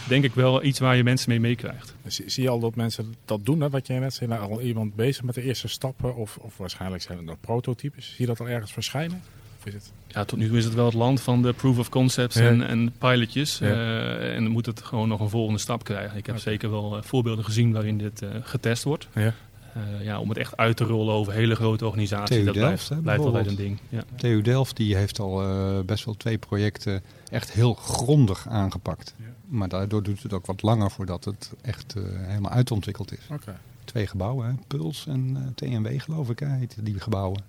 denk 0.08 0.24
ik 0.24 0.34
wel 0.34 0.64
iets 0.64 0.80
waar 0.80 0.96
je 0.96 1.04
mensen 1.04 1.30
mee 1.30 1.40
meekrijgt. 1.40 1.96
Zie, 2.08 2.44
je 2.44 2.50
al 2.50 2.60
dat 2.60 2.76
mensen 2.76 3.16
dat 3.26 3.46
doen, 3.46 3.62
hè? 3.62 3.70
wat 3.70 3.88
jij 3.88 4.00
net 4.00 4.14
zei, 4.14 4.30
nou, 4.30 4.52
al 4.52 4.62
iemand 4.62 4.96
bezig 4.96 5.24
met 5.24 5.36
de 5.36 5.42
eerste 5.42 5.68
stappen? 5.68 6.16
Of, 6.16 6.38
of 6.38 6.58
waarschijnlijk 6.58 7.04
zijn 7.04 7.18
het 7.18 7.28
nog 7.28 7.40
prototypes. 7.40 8.06
Zie 8.06 8.16
je 8.18 8.26
dat 8.26 8.40
al 8.40 8.50
ergens 8.50 8.74
verschijnen? 8.74 9.22
is 9.64 9.74
het? 9.74 9.92
Ja, 10.08 10.26
tot 10.26 10.40
nu 10.40 10.48
toe 10.48 10.58
is 10.58 10.66
het 10.66 10.74
wel 10.74 10.86
het 10.86 10.94
land 10.94 11.22
van 11.22 11.42
de 11.42 11.54
proof 11.54 11.78
of 11.78 11.90
concepts 11.90 12.36
en, 12.36 12.68
en 12.68 12.92
pilotjes. 12.98 13.62
en 13.62 14.44
dan 14.44 14.52
moet 14.52 14.66
het 14.66 14.82
gewoon 14.82 15.08
nog 15.08 15.20
een 15.20 15.30
volgende 15.30 15.60
stap 15.60 15.84
krijgen. 15.84 16.18
Ik 16.18 16.26
heb 16.26 16.38
zeker 16.38 16.70
wel 16.70 17.04
voorbeelden 17.04 17.46
gezien 17.46 17.72
waarin 17.72 17.98
dit 17.98 18.22
getest 18.42 18.84
wordt. 18.84 19.08
Ja. 19.14 19.34
Uh, 19.78 20.06
ja, 20.06 20.20
om 20.20 20.30
het 20.30 20.38
echt 20.38 20.58
uit 20.58 20.78
te 20.78 20.84
rollen 20.84 21.14
over 21.14 21.34
hele 21.34 21.56
grote 21.56 21.86
organisaties, 21.86 22.38
TU 22.38 22.44
dat 22.44 22.54
Delft, 22.54 22.88
blijft, 22.88 23.04
blijft 23.04 23.24
altijd 23.24 23.48
een 23.48 23.56
ding. 23.56 23.80
Ja. 23.90 24.04
TU 24.16 24.42
Delft 24.42 24.78
die 24.78 24.96
heeft 24.96 25.20
al 25.20 25.44
uh, 25.44 25.80
best 25.80 26.06
wel 26.06 26.18
twee 26.18 26.38
projecten 26.38 27.04
echt 27.32 27.52
heel 27.52 27.74
grondig 27.74 28.48
aangepakt. 28.48 29.14
Ja. 29.18 29.35
Maar 29.48 29.70
daardoor 29.70 30.04
doet 30.04 30.24
het 30.24 30.34
ook 30.34 30.46
wat 30.46 30.62
langer 30.62 30.92
voordat 30.92 31.26
het 31.26 31.52
echt 31.62 31.96
uh, 31.98 32.04
helemaal 32.08 32.52
uitontwikkeld 32.52 33.12
is. 33.12 33.28
Okay. 33.32 33.56
Twee 33.84 34.08
gebouwen, 34.08 34.48
hè? 34.48 34.54
Puls 34.68 35.08
en 35.08 35.52
TNW 35.56 36.02
geloof 36.02 36.30
ik, 36.30 36.40
heet 36.40 36.76
die 36.82 37.00
gebouwen. 37.00 37.44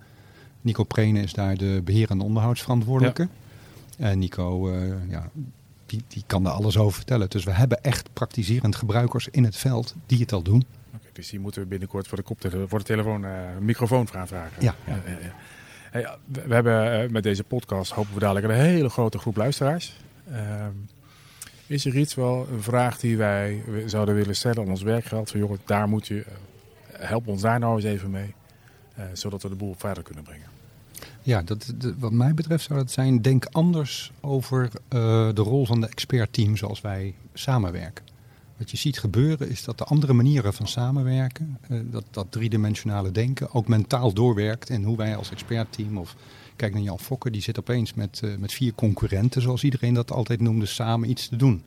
Nico 0.60 0.84
Prene 0.84 1.20
is 1.20 1.32
daar 1.32 1.56
de 1.56 1.80
beheer- 1.84 2.10
en 2.10 2.20
onderhoudsverantwoordelijke. 2.20 3.28
Ja. 3.96 4.06
En 4.06 4.18
Nico, 4.18 4.72
ja, 5.08 5.30
die, 5.86 6.02
die 6.08 6.22
kan 6.26 6.42
daar 6.42 6.52
alles 6.52 6.78
over 6.78 6.96
vertellen. 6.96 7.30
Dus 7.30 7.44
we 7.44 7.50
hebben 7.50 7.82
echt 7.82 8.12
praktiserend 8.12 8.76
gebruikers 8.76 9.28
in 9.28 9.44
het 9.44 9.56
veld 9.56 9.94
die 10.06 10.18
het 10.18 10.32
al 10.32 10.42
doen. 10.42 10.64
Dus 11.12 11.28
die 11.28 11.40
moeten 11.40 11.62
we 11.62 11.68
binnenkort 11.68 12.08
voor 12.08 12.18
de, 12.18 12.24
kop, 12.24 12.40
voor 12.66 12.78
de 12.78 12.84
telefoon 12.84 13.24
uh, 13.24 13.30
microfoon 13.60 14.08
gaan 14.08 14.26
vragen. 14.26 14.62
Ja. 14.62 14.74
ja. 14.86 15.00
Hey, 15.90 16.16
we 16.24 16.54
hebben 16.54 17.12
met 17.12 17.22
deze 17.22 17.44
podcast 17.44 17.92
hopen 17.92 18.14
we 18.14 18.20
dadelijk 18.20 18.46
een 18.46 18.54
hele 18.54 18.88
grote 18.88 19.18
groep 19.18 19.36
luisteraars. 19.36 19.96
Uh, 20.30 20.66
is 21.66 21.84
er 21.84 21.96
iets 21.96 22.14
wel 22.14 22.46
een 22.52 22.62
vraag 22.62 22.98
die 22.98 23.16
wij 23.16 23.62
zouden 23.86 24.14
willen 24.14 24.36
stellen 24.36 24.62
aan 24.62 24.70
ons 24.70 24.82
werkgeld? 24.82 25.30
Van 25.30 25.40
joh, 25.40 25.58
daar 25.64 25.88
moet 25.88 26.06
je, 26.06 26.24
help 26.92 27.26
ons 27.26 27.42
daar 27.42 27.58
nou 27.58 27.76
eens 27.76 27.84
even 27.84 28.10
mee. 28.10 28.34
zodat 29.12 29.42
we 29.42 29.48
de 29.48 29.54
boel 29.54 29.74
verder 29.78 30.02
kunnen 30.02 30.24
brengen. 30.24 30.46
Ja, 31.22 31.42
dat, 31.42 31.74
wat 31.98 32.12
mij 32.12 32.34
betreft 32.34 32.64
zou 32.64 32.78
dat 32.78 32.90
zijn, 32.90 33.22
denk 33.22 33.44
anders 33.44 34.12
over 34.20 34.70
de 34.88 35.42
rol 35.42 35.66
van 35.66 35.80
de 35.80 35.86
expertteam 35.86 36.56
zoals 36.56 36.80
wij 36.80 37.14
samenwerken. 37.34 38.04
Wat 38.56 38.70
je 38.70 38.76
ziet 38.76 38.98
gebeuren 38.98 39.48
is 39.48 39.64
dat 39.64 39.78
de 39.78 39.84
andere 39.84 40.12
manieren 40.12 40.54
van 40.54 40.66
samenwerken, 40.66 41.58
uh, 41.70 41.80
dat, 41.84 42.04
dat 42.10 42.26
driedimensionale 42.30 43.10
denken, 43.10 43.54
ook 43.54 43.68
mentaal 43.68 44.12
doorwerkt. 44.12 44.70
En 44.70 44.82
hoe 44.82 44.96
wij 44.96 45.16
als 45.16 45.30
expertteam, 45.30 45.98
of 45.98 46.16
kijk 46.56 46.74
naar 46.74 46.82
Jan 46.82 46.98
Fokker, 46.98 47.32
die 47.32 47.42
zit 47.42 47.58
opeens 47.58 47.94
met, 47.94 48.20
uh, 48.24 48.36
met 48.36 48.52
vier 48.52 48.74
concurrenten, 48.74 49.42
zoals 49.42 49.64
iedereen 49.64 49.94
dat 49.94 50.12
altijd 50.12 50.40
noemde, 50.40 50.66
samen 50.66 51.10
iets 51.10 51.28
te 51.28 51.36
doen. 51.36 51.62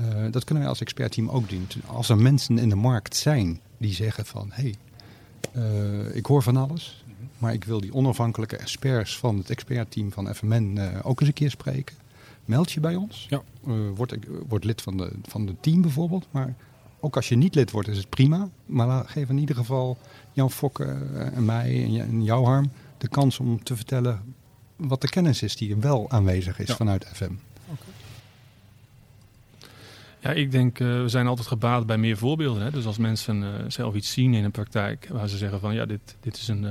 Uh, 0.00 0.06
dat 0.30 0.44
kunnen 0.44 0.62
wij 0.62 0.72
als 0.72 0.80
expertteam 0.80 1.28
ook 1.28 1.48
doen. 1.48 1.66
Als 1.86 2.08
er 2.08 2.16
mensen 2.16 2.58
in 2.58 2.68
de 2.68 2.74
markt 2.74 3.16
zijn 3.16 3.60
die 3.78 3.94
zeggen 3.94 4.26
van, 4.26 4.50
hé, 4.52 4.72
hey, 5.52 6.10
ik 6.12 6.26
hoor 6.26 6.42
van 6.42 6.56
alles, 6.56 7.04
maar 7.38 7.52
ik 7.52 7.64
wil 7.64 7.80
die 7.80 7.94
onafhankelijke 7.94 8.56
experts 8.56 9.18
van 9.18 9.38
het 9.38 9.50
expertteam 9.50 10.12
van 10.12 10.34
FMN 10.34 10.80
ook 11.02 11.20
eens 11.20 11.28
een 11.28 11.34
keer 11.34 11.50
spreken 11.50 11.96
meld 12.44 12.72
je 12.72 12.80
bij 12.80 12.94
ons. 12.94 13.26
Ja. 13.28 13.42
Word, 13.94 14.16
word 14.48 14.64
lid 14.64 14.82
van 14.82 14.96
de, 14.96 15.12
van 15.22 15.46
de 15.46 15.54
team 15.60 15.82
bijvoorbeeld. 15.82 16.26
Maar 16.30 16.54
ook 17.00 17.16
als 17.16 17.28
je 17.28 17.36
niet 17.36 17.54
lid 17.54 17.70
wordt, 17.70 17.88
is 17.88 17.96
het 17.96 18.08
prima. 18.08 18.48
Maar 18.66 19.04
geef 19.08 19.28
in 19.28 19.38
ieder 19.38 19.56
geval 19.56 19.98
Jan 20.32 20.50
Fokke 20.50 20.84
eh, 20.84 21.36
en 21.36 21.44
mij 21.44 22.00
en 22.00 22.22
jou, 22.22 22.44
Harm 22.44 22.70
de 23.02 23.08
kans 23.08 23.38
om 23.38 23.62
te 23.62 23.76
vertellen 23.76 24.34
wat 24.76 25.00
de 25.00 25.08
kennis 25.08 25.42
is 25.42 25.56
die 25.56 25.70
er 25.70 25.80
wel 25.80 26.10
aanwezig 26.10 26.58
is 26.58 26.70
vanuit 26.70 27.10
FM. 27.12 27.32
Okay. 27.66 27.94
Ja, 30.20 30.30
ik 30.30 30.50
denk, 30.50 30.78
uh, 30.78 31.02
we 31.02 31.08
zijn 31.08 31.26
altijd 31.26 31.46
gebaat 31.46 31.86
bij 31.86 31.98
meer 31.98 32.16
voorbeelden. 32.16 32.62
Hè? 32.62 32.70
Dus 32.70 32.86
als 32.86 32.98
mensen 32.98 33.42
uh, 33.42 33.48
zelf 33.68 33.94
iets 33.94 34.12
zien 34.12 34.34
in 34.34 34.44
een 34.44 34.50
praktijk 34.50 35.08
waar 35.10 35.28
ze 35.28 35.36
zeggen 35.36 35.60
van 35.60 35.74
ja, 35.74 35.86
dit, 35.86 36.16
dit 36.20 36.36
is 36.36 36.48
een, 36.48 36.62
uh, 36.62 36.70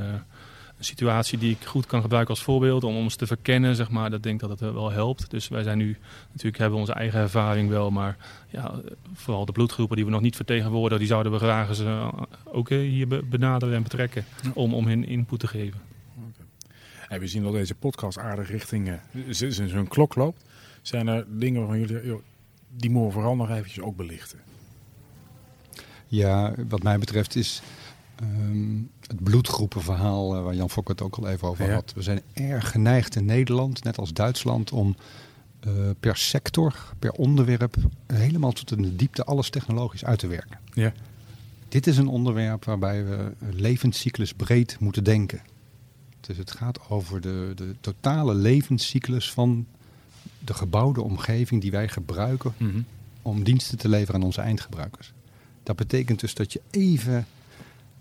een 0.77 0.85
situatie 0.85 1.37
die 1.37 1.51
ik 1.51 1.65
goed 1.65 1.85
kan 1.85 2.01
gebruiken 2.01 2.33
als 2.33 2.43
voorbeeld 2.43 2.83
om 2.83 2.95
ons 2.95 3.15
te 3.15 3.27
verkennen, 3.27 3.75
zeg 3.75 3.89
maar. 3.89 4.09
Dat 4.09 4.23
denk 4.23 4.39
dat 4.39 4.49
het 4.49 4.59
wel 4.59 4.91
helpt. 4.91 5.29
Dus 5.29 5.47
wij 5.47 5.63
zijn 5.63 5.77
nu, 5.77 5.97
natuurlijk 6.27 6.57
hebben 6.57 6.73
we 6.73 6.85
onze 6.85 6.99
eigen 6.99 7.19
ervaring 7.19 7.69
wel, 7.69 7.91
maar 7.91 8.17
ja, 8.49 8.73
vooral 9.13 9.45
de 9.45 9.51
bloedgroepen 9.51 9.95
die 9.95 10.05
we 10.05 10.11
nog 10.11 10.21
niet 10.21 10.35
vertegenwoordigen, 10.35 10.99
die 10.99 11.07
zouden 11.07 11.31
we 11.31 11.37
graag 11.37 11.69
eens 11.69 11.81
uh, 11.81 12.07
ook 12.43 12.69
hier 12.69 13.07
benaderen 13.25 13.75
en 13.75 13.83
betrekken 13.83 14.25
om, 14.53 14.73
om 14.73 14.87
hun 14.87 15.07
input 15.07 15.39
te 15.39 15.47
geven. 15.47 15.90
Okay. 17.11 17.23
we 17.23 17.31
zien 17.31 17.43
dat 17.43 17.53
deze 17.53 17.75
podcast 17.75 18.17
aardig 18.17 18.49
richting 18.49 18.87
uh, 18.87 18.95
zijn 19.29 19.87
klok 19.87 20.15
loopt. 20.15 20.43
Zijn 20.81 21.07
er 21.07 21.25
dingen 21.29 21.67
van 21.67 21.79
jullie, 21.79 22.05
joh, 22.05 22.21
die 22.69 22.89
moeten 22.89 23.07
we 23.07 23.13
vooral 23.13 23.35
nog 23.35 23.49
eventjes 23.49 23.83
ook 23.83 23.95
belichten? 23.95 24.39
Ja, 26.07 26.53
wat 26.67 26.83
mij 26.83 26.99
betreft 26.99 27.35
is 27.35 27.61
Um, 28.23 28.91
het 29.07 29.23
bloedgroepenverhaal, 29.23 30.37
uh, 30.37 30.43
waar 30.43 30.55
Jan 30.55 30.69
Fok 30.69 30.87
het 30.87 31.01
ook 31.01 31.15
al 31.15 31.27
even 31.27 31.47
over 31.47 31.73
had. 31.73 31.93
We 31.95 32.01
zijn 32.01 32.21
erg 32.33 32.71
geneigd 32.71 33.15
in 33.15 33.25
Nederland, 33.25 33.83
net 33.83 33.97
als 33.97 34.13
Duitsland, 34.13 34.71
om 34.71 34.95
uh, 35.67 35.73
per 35.99 36.17
sector, 36.17 36.75
per 36.99 37.11
onderwerp, 37.11 37.75
helemaal 38.07 38.51
tot 38.51 38.71
in 38.71 38.81
de 38.81 38.95
diepte 38.95 39.23
alles 39.23 39.49
technologisch 39.49 40.05
uit 40.05 40.19
te 40.19 40.27
werken. 40.27 40.59
Ja. 40.73 40.93
Dit 41.69 41.87
is 41.87 41.97
een 41.97 42.07
onderwerp 42.07 42.65
waarbij 42.65 43.05
we 43.05 43.31
levenscyclus 43.39 44.33
breed 44.33 44.79
moeten 44.79 45.03
denken. 45.03 45.41
Dus 46.21 46.37
het 46.37 46.51
gaat 46.51 46.89
over 46.89 47.21
de, 47.21 47.51
de 47.55 47.75
totale 47.81 48.33
levenscyclus 48.33 49.31
van 49.31 49.65
de 50.39 50.53
gebouwde 50.53 51.01
omgeving 51.01 51.61
die 51.61 51.71
wij 51.71 51.87
gebruiken 51.87 52.53
mm 52.57 52.69
-hmm. 52.69 52.85
om 53.21 53.43
diensten 53.43 53.77
te 53.77 53.89
leveren 53.89 54.15
aan 54.15 54.25
onze 54.25 54.41
eindgebruikers. 54.41 55.13
Dat 55.63 55.75
betekent 55.75 56.19
dus 56.19 56.33
dat 56.33 56.53
je 56.53 56.61
even 56.71 57.27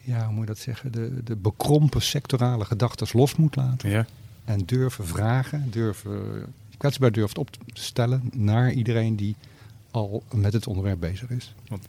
ja, 0.03 0.25
hoe 0.25 0.33
moet 0.33 0.41
je 0.41 0.47
dat 0.47 0.59
zeggen, 0.59 0.93
de, 0.93 1.23
de 1.25 1.37
bekrompen 1.37 2.03
sectorale 2.03 2.65
gedachten 2.65 3.07
los 3.13 3.37
moet 3.37 3.57
laten. 3.57 3.91
Ja. 3.91 4.07
En 4.45 4.63
durven 4.65 5.07
vragen, 5.07 5.71
durven, 5.71 6.45
kwetsbaar 6.77 7.13
durft 7.13 7.39
op 7.39 7.51
te 7.51 7.59
stellen 7.73 8.31
naar 8.35 8.73
iedereen 8.73 9.17
die 9.17 9.37
al 9.91 10.23
met 10.35 10.53
het 10.53 10.67
onderwerp 10.67 11.01
bezig 11.01 11.31
is. 11.31 11.55
Want 11.69 11.89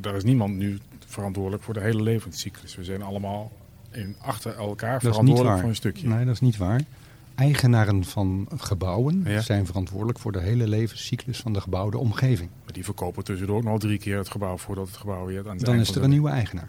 er 0.00 0.14
is 0.14 0.24
niemand 0.24 0.56
nu 0.56 0.78
verantwoordelijk 1.06 1.62
voor 1.62 1.74
de 1.74 1.80
hele 1.80 2.02
levenscyclus. 2.02 2.74
We 2.74 2.84
zijn 2.84 3.02
allemaal 3.02 3.52
in, 3.90 4.16
achter 4.18 4.56
elkaar 4.56 5.00
verantwoordelijk 5.00 5.58
voor 5.58 5.68
een 5.68 5.74
stukje. 5.74 6.08
Nee, 6.08 6.24
dat 6.24 6.34
is 6.34 6.40
niet 6.40 6.56
waar. 6.56 6.80
Eigenaren 7.34 8.04
van 8.04 8.48
gebouwen 8.56 9.22
ja. 9.24 9.40
zijn 9.40 9.66
verantwoordelijk 9.66 10.18
voor 10.18 10.32
de 10.32 10.40
hele 10.40 10.68
levenscyclus 10.68 11.38
van 11.38 11.52
de 11.52 11.60
gebouwde 11.60 11.98
omgeving. 11.98 12.50
Maar 12.64 12.72
die 12.72 12.84
verkopen 12.84 13.24
tussendoor 13.24 13.64
nog 13.64 13.78
drie 13.78 13.98
keer 13.98 14.18
het 14.18 14.30
gebouw 14.30 14.56
voordat 14.56 14.86
het 14.86 14.96
gebouw 14.96 15.26
weer 15.26 15.48
aan 15.48 15.58
Dan 15.58 15.78
is 15.78 15.94
er 15.94 16.02
een 16.02 16.10
nieuwe 16.10 16.30
eigenaar 16.30 16.68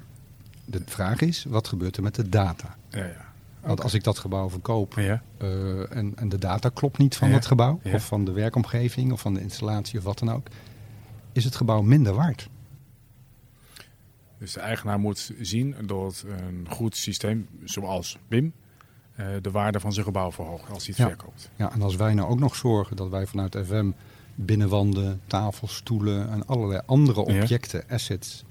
de 0.71 0.82
vraag 0.86 1.21
is, 1.21 1.45
wat 1.47 1.67
gebeurt 1.67 1.97
er 1.97 2.03
met 2.03 2.15
de 2.15 2.29
data? 2.29 2.75
Ja, 2.89 3.05
ja. 3.05 3.27
Want 3.62 3.84
als 3.84 3.93
ik 3.93 4.03
dat 4.03 4.19
gebouw 4.19 4.49
verkoop 4.49 4.93
ja. 4.93 5.21
uh, 5.41 5.95
en, 5.95 6.13
en, 6.15 6.29
de 6.29 6.38
data 6.38 6.69
klopt 6.69 6.97
niet 6.97 7.15
van 7.15 7.29
het 7.29 7.45
gebouw, 7.45 7.79
of 7.93 8.05
van 8.05 8.25
de 8.25 8.32
werkomgeving, 8.32 9.12
of 9.12 9.21
van 9.21 9.34
de 9.34 9.41
installatie 9.41 9.99
of 9.99 10.05
wat 10.05 10.19
dan 10.19 10.32
ook, 10.32 10.47
is 11.32 11.43
het 11.43 11.55
gebouw 11.55 11.82
minder 11.82 12.13
waard. 12.13 12.49
Dus 14.39 14.54
de 14.54 14.60
eigenaar 14.60 14.99
moet 14.99 15.32
zien 15.41 15.75
dat 15.86 16.25
een 16.28 16.67
goed 16.69 16.95
systeem 16.95 17.47
zoals 17.63 18.17
BIM 18.28 18.54
uh, 19.19 19.25
de 19.41 19.52
waarde 19.52 19.80
van 19.80 19.93
zijn 19.93 20.06
gebouw 20.06 20.32
verhoogt 20.32 20.69
als 20.69 20.86
hij 20.86 20.95
het 20.97 21.08
verkoopt. 21.08 21.49
Ja, 21.56 21.71
en 21.71 21.82
als 21.82 21.95
wij 21.95 22.13
nou 22.13 22.30
ook 22.30 22.39
nog 22.39 22.56
zorgen 22.56 22.95
dat 22.95 23.10
wij 23.10 23.25
vanuit 23.25 23.58
FM 23.65 23.91
binnenwanden, 24.36 25.21
tafels, 25.28 25.75
stoelen 25.75 26.30
en 26.30 26.45
allerlei 26.45 26.82
andere 26.86 27.19
objecten, 27.19 27.84
assets 27.89 28.43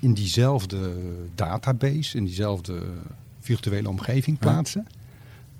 in 0.00 0.14
diezelfde 0.14 0.94
database, 1.34 2.16
in 2.16 2.24
diezelfde 2.24 2.82
virtuele 3.40 3.88
omgeving 3.88 4.38
plaatsen, 4.38 4.86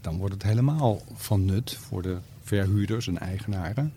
dan 0.00 0.16
wordt 0.16 0.34
het 0.34 0.42
helemaal 0.42 1.02
van 1.14 1.44
nut 1.44 1.74
voor 1.74 2.02
de 2.02 2.18
verhuurders 2.42 3.06
en 3.06 3.18
eigenaren. 3.18 3.92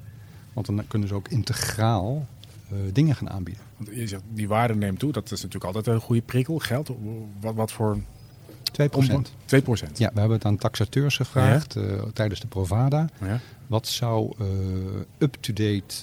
Want 0.54 0.66
dan 0.66 0.88
kunnen 0.88 1.08
ze 1.08 1.14
ook 1.14 1.28
integraal 1.28 2.28
dingen 2.92 3.16
gaan 3.16 3.30
aanbieden. 3.30 3.64
Want 3.78 3.90
je 3.96 4.08
zegt, 4.08 4.24
die 4.30 4.48
waarde 4.48 4.76
neemt 4.76 5.00
toe, 5.00 5.12
dat 5.12 5.32
is 5.32 5.42
natuurlijk 5.42 5.76
altijd 5.76 5.88
een 5.88 6.02
goede 6.02 6.22
prikkel. 6.22 6.60
Geld, 6.60 6.92
wat, 7.40 7.56
wat 7.56 7.72
voor... 7.72 7.98
2 8.72 8.90
procent. 8.90 9.34
2 9.46 9.62
procent? 9.62 9.98
Ja, 9.98 10.10
we 10.14 10.20
hebben 10.20 10.38
het 10.38 10.46
aan 10.46 10.58
taxateurs 10.58 11.16
gevraagd 11.16 11.74
ja. 11.74 11.82
uh, 11.82 12.02
tijdens 12.14 12.40
de 12.40 12.48
Provada. 12.48 13.10
Ja. 13.22 13.40
Wat 13.68 13.88
zou 13.88 14.34
uh, 14.42 14.48
up-to-date 15.18 15.96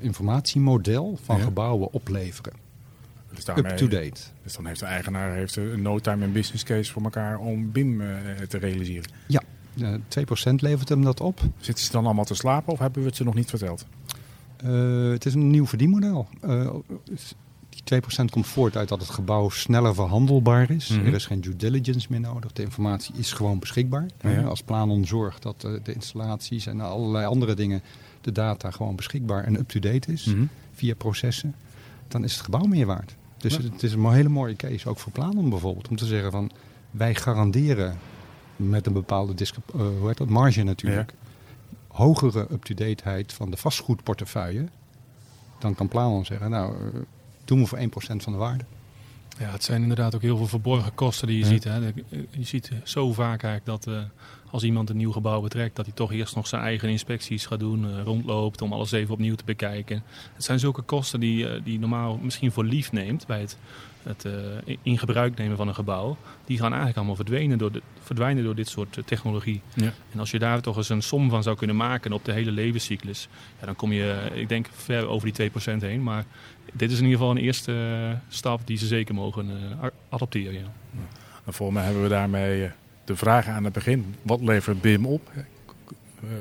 informatiemodel 0.00 1.18
van 1.22 1.40
gebouwen 1.40 1.92
opleveren? 1.92 2.52
Dus 3.36 3.56
Up-to-date. 3.56 4.20
Dus 4.42 4.54
dan 4.54 4.66
heeft 4.66 4.80
de 4.80 4.86
eigenaar 4.86 5.34
heeft 5.34 5.56
een 5.56 5.82
no-time 5.82 6.24
en 6.24 6.32
business 6.32 6.64
case 6.64 6.92
voor 6.92 7.02
elkaar 7.02 7.38
om 7.38 7.72
BIM 7.72 8.00
uh, 8.00 8.08
te 8.48 8.58
realiseren. 8.58 9.10
Ja, 9.26 9.42
uh, 9.74 9.94
2% 10.50 10.54
levert 10.54 10.88
hem 10.88 11.02
dat 11.02 11.20
op. 11.20 11.40
Zitten 11.58 11.84
ze 11.84 11.92
dan 11.92 12.04
allemaal 12.04 12.24
te 12.24 12.34
slapen 12.34 12.72
of 12.72 12.78
hebben 12.78 13.00
we 13.02 13.08
het 13.08 13.16
ze 13.16 13.24
nog 13.24 13.34
niet 13.34 13.48
verteld? 13.48 13.86
Uh, 14.64 15.10
het 15.10 15.26
is 15.26 15.34
een 15.34 15.50
nieuw 15.50 15.66
verdienmodel. 15.66 16.28
die 17.68 18.00
2% 18.02 18.24
komt 18.30 18.46
voort 18.46 18.76
uit 18.76 18.88
dat 18.88 19.00
het 19.00 19.10
gebouw 19.10 19.48
sneller 19.48 19.94
verhandelbaar 19.94 20.70
is. 20.70 20.88
Mhm. 20.88 21.06
Er 21.06 21.14
is 21.14 21.26
geen 21.26 21.40
due 21.40 21.56
diligence 21.56 22.06
meer 22.10 22.20
nodig. 22.20 22.52
De 22.52 22.62
informatie 22.62 23.14
is 23.18 23.32
gewoon 23.32 23.58
beschikbaar. 23.58 24.06
Ja. 24.20 24.42
Als 24.42 24.62
Planon 24.62 25.04
zorgt 25.04 25.42
dat 25.42 25.60
de 25.60 25.92
installaties 25.94 26.66
en 26.66 26.80
allerlei 26.80 27.26
andere 27.26 27.54
dingen, 27.54 27.82
de 28.20 28.32
data 28.32 28.70
gewoon 28.70 28.96
beschikbaar 28.96 29.44
en 29.44 29.58
up-to-date 29.58 30.12
is 30.12 30.24
Mhm. 30.24 30.44
via 30.72 30.94
processen, 30.94 31.54
dan 32.08 32.24
is 32.24 32.32
het 32.32 32.42
gebouw 32.42 32.64
meer 32.64 32.86
waard. 32.86 33.14
Dus 33.38 33.56
het 33.56 33.82
is 33.82 33.92
een 33.92 34.12
hele 34.12 34.28
mooie 34.28 34.56
case, 34.56 34.88
ook 34.88 34.98
voor 34.98 35.12
Planon 35.12 35.50
bijvoorbeeld, 35.50 35.88
om 35.88 35.96
te 35.96 36.06
zeggen 36.06 36.30
van 36.30 36.50
wij 36.90 37.14
garanderen 37.14 37.98
met 38.56 38.86
een 38.86 38.92
bepaalde 38.92 39.34
hoe 39.72 40.06
heet 40.08 40.16
dat? 40.16 40.28
marge 40.28 40.62
natuurlijk. 40.62 41.12
Hogere 41.96 42.46
up-to-dateheid 42.50 43.32
van 43.32 43.50
de 43.50 43.56
vastgoedportefeuille. 43.56 44.68
Dan 45.58 45.74
kan 45.74 45.88
Planon 45.88 46.24
zeggen, 46.24 46.50
nou, 46.50 46.74
uh, 46.74 47.00
doen 47.44 47.60
we 47.60 47.66
voor 47.66 47.78
1% 47.78 48.22
van 48.22 48.32
de 48.32 48.38
waarde. 48.38 48.64
Ja, 49.38 49.50
het 49.50 49.64
zijn 49.64 49.82
inderdaad 49.82 50.14
ook 50.14 50.22
heel 50.22 50.36
veel 50.36 50.46
verborgen 50.46 50.94
kosten 50.94 51.26
die 51.26 51.38
je 51.38 51.44
ziet. 51.44 51.64
Hè. 51.64 51.76
Je 52.30 52.44
ziet 52.44 52.70
zo 52.84 53.12
vaak 53.12 53.42
eigenlijk 53.42 53.64
dat 53.82 53.94
uh, 53.94 54.02
als 54.50 54.62
iemand 54.62 54.90
een 54.90 54.96
nieuw 54.96 55.12
gebouw 55.12 55.40
betrekt, 55.40 55.76
dat 55.76 55.86
hij 55.86 55.94
toch 55.94 56.12
eerst 56.12 56.34
nog 56.34 56.46
zijn 56.46 56.62
eigen 56.62 56.88
inspecties 56.88 57.46
gaat 57.46 57.58
doen, 57.58 57.84
uh, 57.84 58.02
rondloopt 58.02 58.62
om 58.62 58.72
alles 58.72 58.92
even 58.92 59.14
opnieuw 59.14 59.34
te 59.34 59.44
bekijken. 59.44 60.02
Het 60.34 60.44
zijn 60.44 60.58
zulke 60.58 60.82
kosten 60.82 61.20
die, 61.20 61.44
uh, 61.44 61.64
die 61.64 61.78
normaal 61.78 62.16
misschien 62.16 62.52
voor 62.52 62.64
lief 62.64 62.92
neemt 62.92 63.26
bij 63.26 63.40
het, 63.40 63.56
het 64.06 64.26
in 64.82 64.98
gebruik 64.98 65.36
nemen 65.36 65.56
van 65.56 65.68
een 65.68 65.74
gebouw. 65.74 66.16
Die 66.44 66.56
gaan 66.56 66.68
eigenlijk 66.68 66.96
allemaal 66.96 67.16
verdwijnen 67.16 67.58
door, 67.58 67.72
de, 67.72 67.82
verdwijnen 68.00 68.44
door 68.44 68.54
dit 68.54 68.68
soort 68.68 68.98
technologie. 69.04 69.60
Ja. 69.74 69.92
En 70.12 70.18
als 70.18 70.30
je 70.30 70.38
daar 70.38 70.60
toch 70.60 70.76
eens 70.76 70.88
een 70.88 71.02
som 71.02 71.30
van 71.30 71.42
zou 71.42 71.56
kunnen 71.56 71.76
maken 71.76 72.12
op 72.12 72.24
de 72.24 72.32
hele 72.32 72.50
levenscyclus, 72.50 73.28
ja, 73.60 73.66
dan 73.66 73.76
kom 73.76 73.92
je, 73.92 74.30
ik 74.34 74.48
denk, 74.48 74.68
ver 74.72 75.06
over 75.06 75.32
die 75.32 75.50
2% 75.50 75.54
heen. 75.78 76.02
Maar 76.02 76.24
dit 76.72 76.90
is 76.90 76.98
in 76.98 77.04
ieder 77.04 77.18
geval 77.18 77.34
een 77.36 77.42
eerste 77.42 78.18
stap 78.28 78.66
die 78.66 78.78
ze 78.78 78.86
zeker 78.86 79.14
mogen 79.14 79.50
adopteren. 80.08 80.60
Ja. 80.60 80.70
En 81.44 81.52
volgens 81.52 81.78
mij 81.78 81.86
hebben 81.86 82.02
we 82.02 82.08
daarmee 82.08 82.70
de 83.04 83.16
vragen 83.16 83.52
aan 83.52 83.64
het 83.64 83.72
begin, 83.72 84.14
wat 84.22 84.40
levert 84.40 84.80
BIM 84.80 85.06
op? 85.06 85.30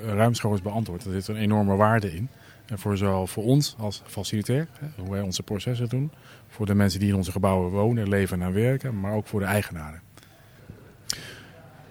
Ruimschoots 0.05 0.61
beantwoord. 0.61 1.05
Er 1.05 1.11
zit 1.11 1.27
een 1.27 1.35
enorme 1.35 1.75
waarde 1.75 2.15
in. 2.15 2.29
En 2.65 2.79
voor 2.79 2.97
zowel 2.97 3.27
voor 3.27 3.43
ons 3.43 3.75
als 3.79 4.01
facilitair, 4.05 4.67
hoe 4.97 5.11
wij 5.11 5.21
onze 5.21 5.43
processen 5.43 5.89
doen. 5.89 6.11
Voor 6.49 6.65
de 6.65 6.75
mensen 6.75 6.99
die 6.99 7.09
in 7.09 7.15
onze 7.15 7.31
gebouwen 7.31 7.71
wonen, 7.71 8.09
leven 8.09 8.41
en 8.41 8.53
werken. 8.53 8.99
Maar 8.99 9.13
ook 9.13 9.27
voor 9.27 9.39
de 9.39 9.45
eigenaren. 9.45 10.01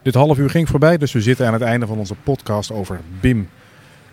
Dit 0.03 0.15
half 0.15 0.39
uur 0.39 0.51
ging 0.51 0.69
voorbij, 0.69 0.99
dus 0.99 1.13
we 1.13 1.21
zitten 1.21 1.47
aan 1.47 1.53
het 1.53 1.63
einde 1.63 1.87
van 1.87 1.99
onze 1.99 2.15
podcast 2.15 2.71
over 2.71 3.01
BIM. 3.21 3.49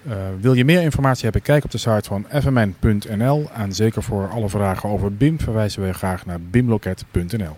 Uh, 0.08 0.14
wil 0.40 0.54
je 0.54 0.66
meer 0.66 0.82
informatie 0.82 1.24
hebben, 1.24 1.42
kijk 1.42 1.64
op 1.64 1.72
de 1.72 1.78
site 1.78 2.04
van 2.04 2.26
fmn.nl. 2.42 3.50
En 3.54 3.74
zeker 3.74 4.04
voor 4.04 4.30
alle 4.30 4.50
vragen 4.50 4.90
over 4.90 5.16
BIM 5.16 5.40
verwijzen 5.40 5.84
we 5.84 5.94
graag 5.94 6.26
naar 6.26 6.42
bimloket.nl. 6.42 7.58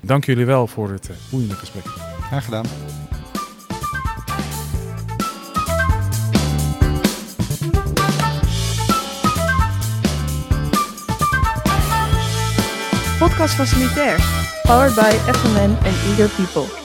Dank 0.00 0.24
jullie 0.24 0.46
wel 0.46 0.66
voor 0.66 0.90
het 0.90 1.08
uh, 1.08 1.16
boeiende 1.30 1.54
gesprek. 1.54 1.84
Graag 2.20 2.44
gedaan. 2.44 2.64
Podcast 13.24 13.56
Facilitair. 13.56 14.20
Powered 14.68 14.94
by 14.94 15.16
FMN 15.24 15.72
and 15.88 15.96
Eager 16.12 16.28
People. 16.36 16.83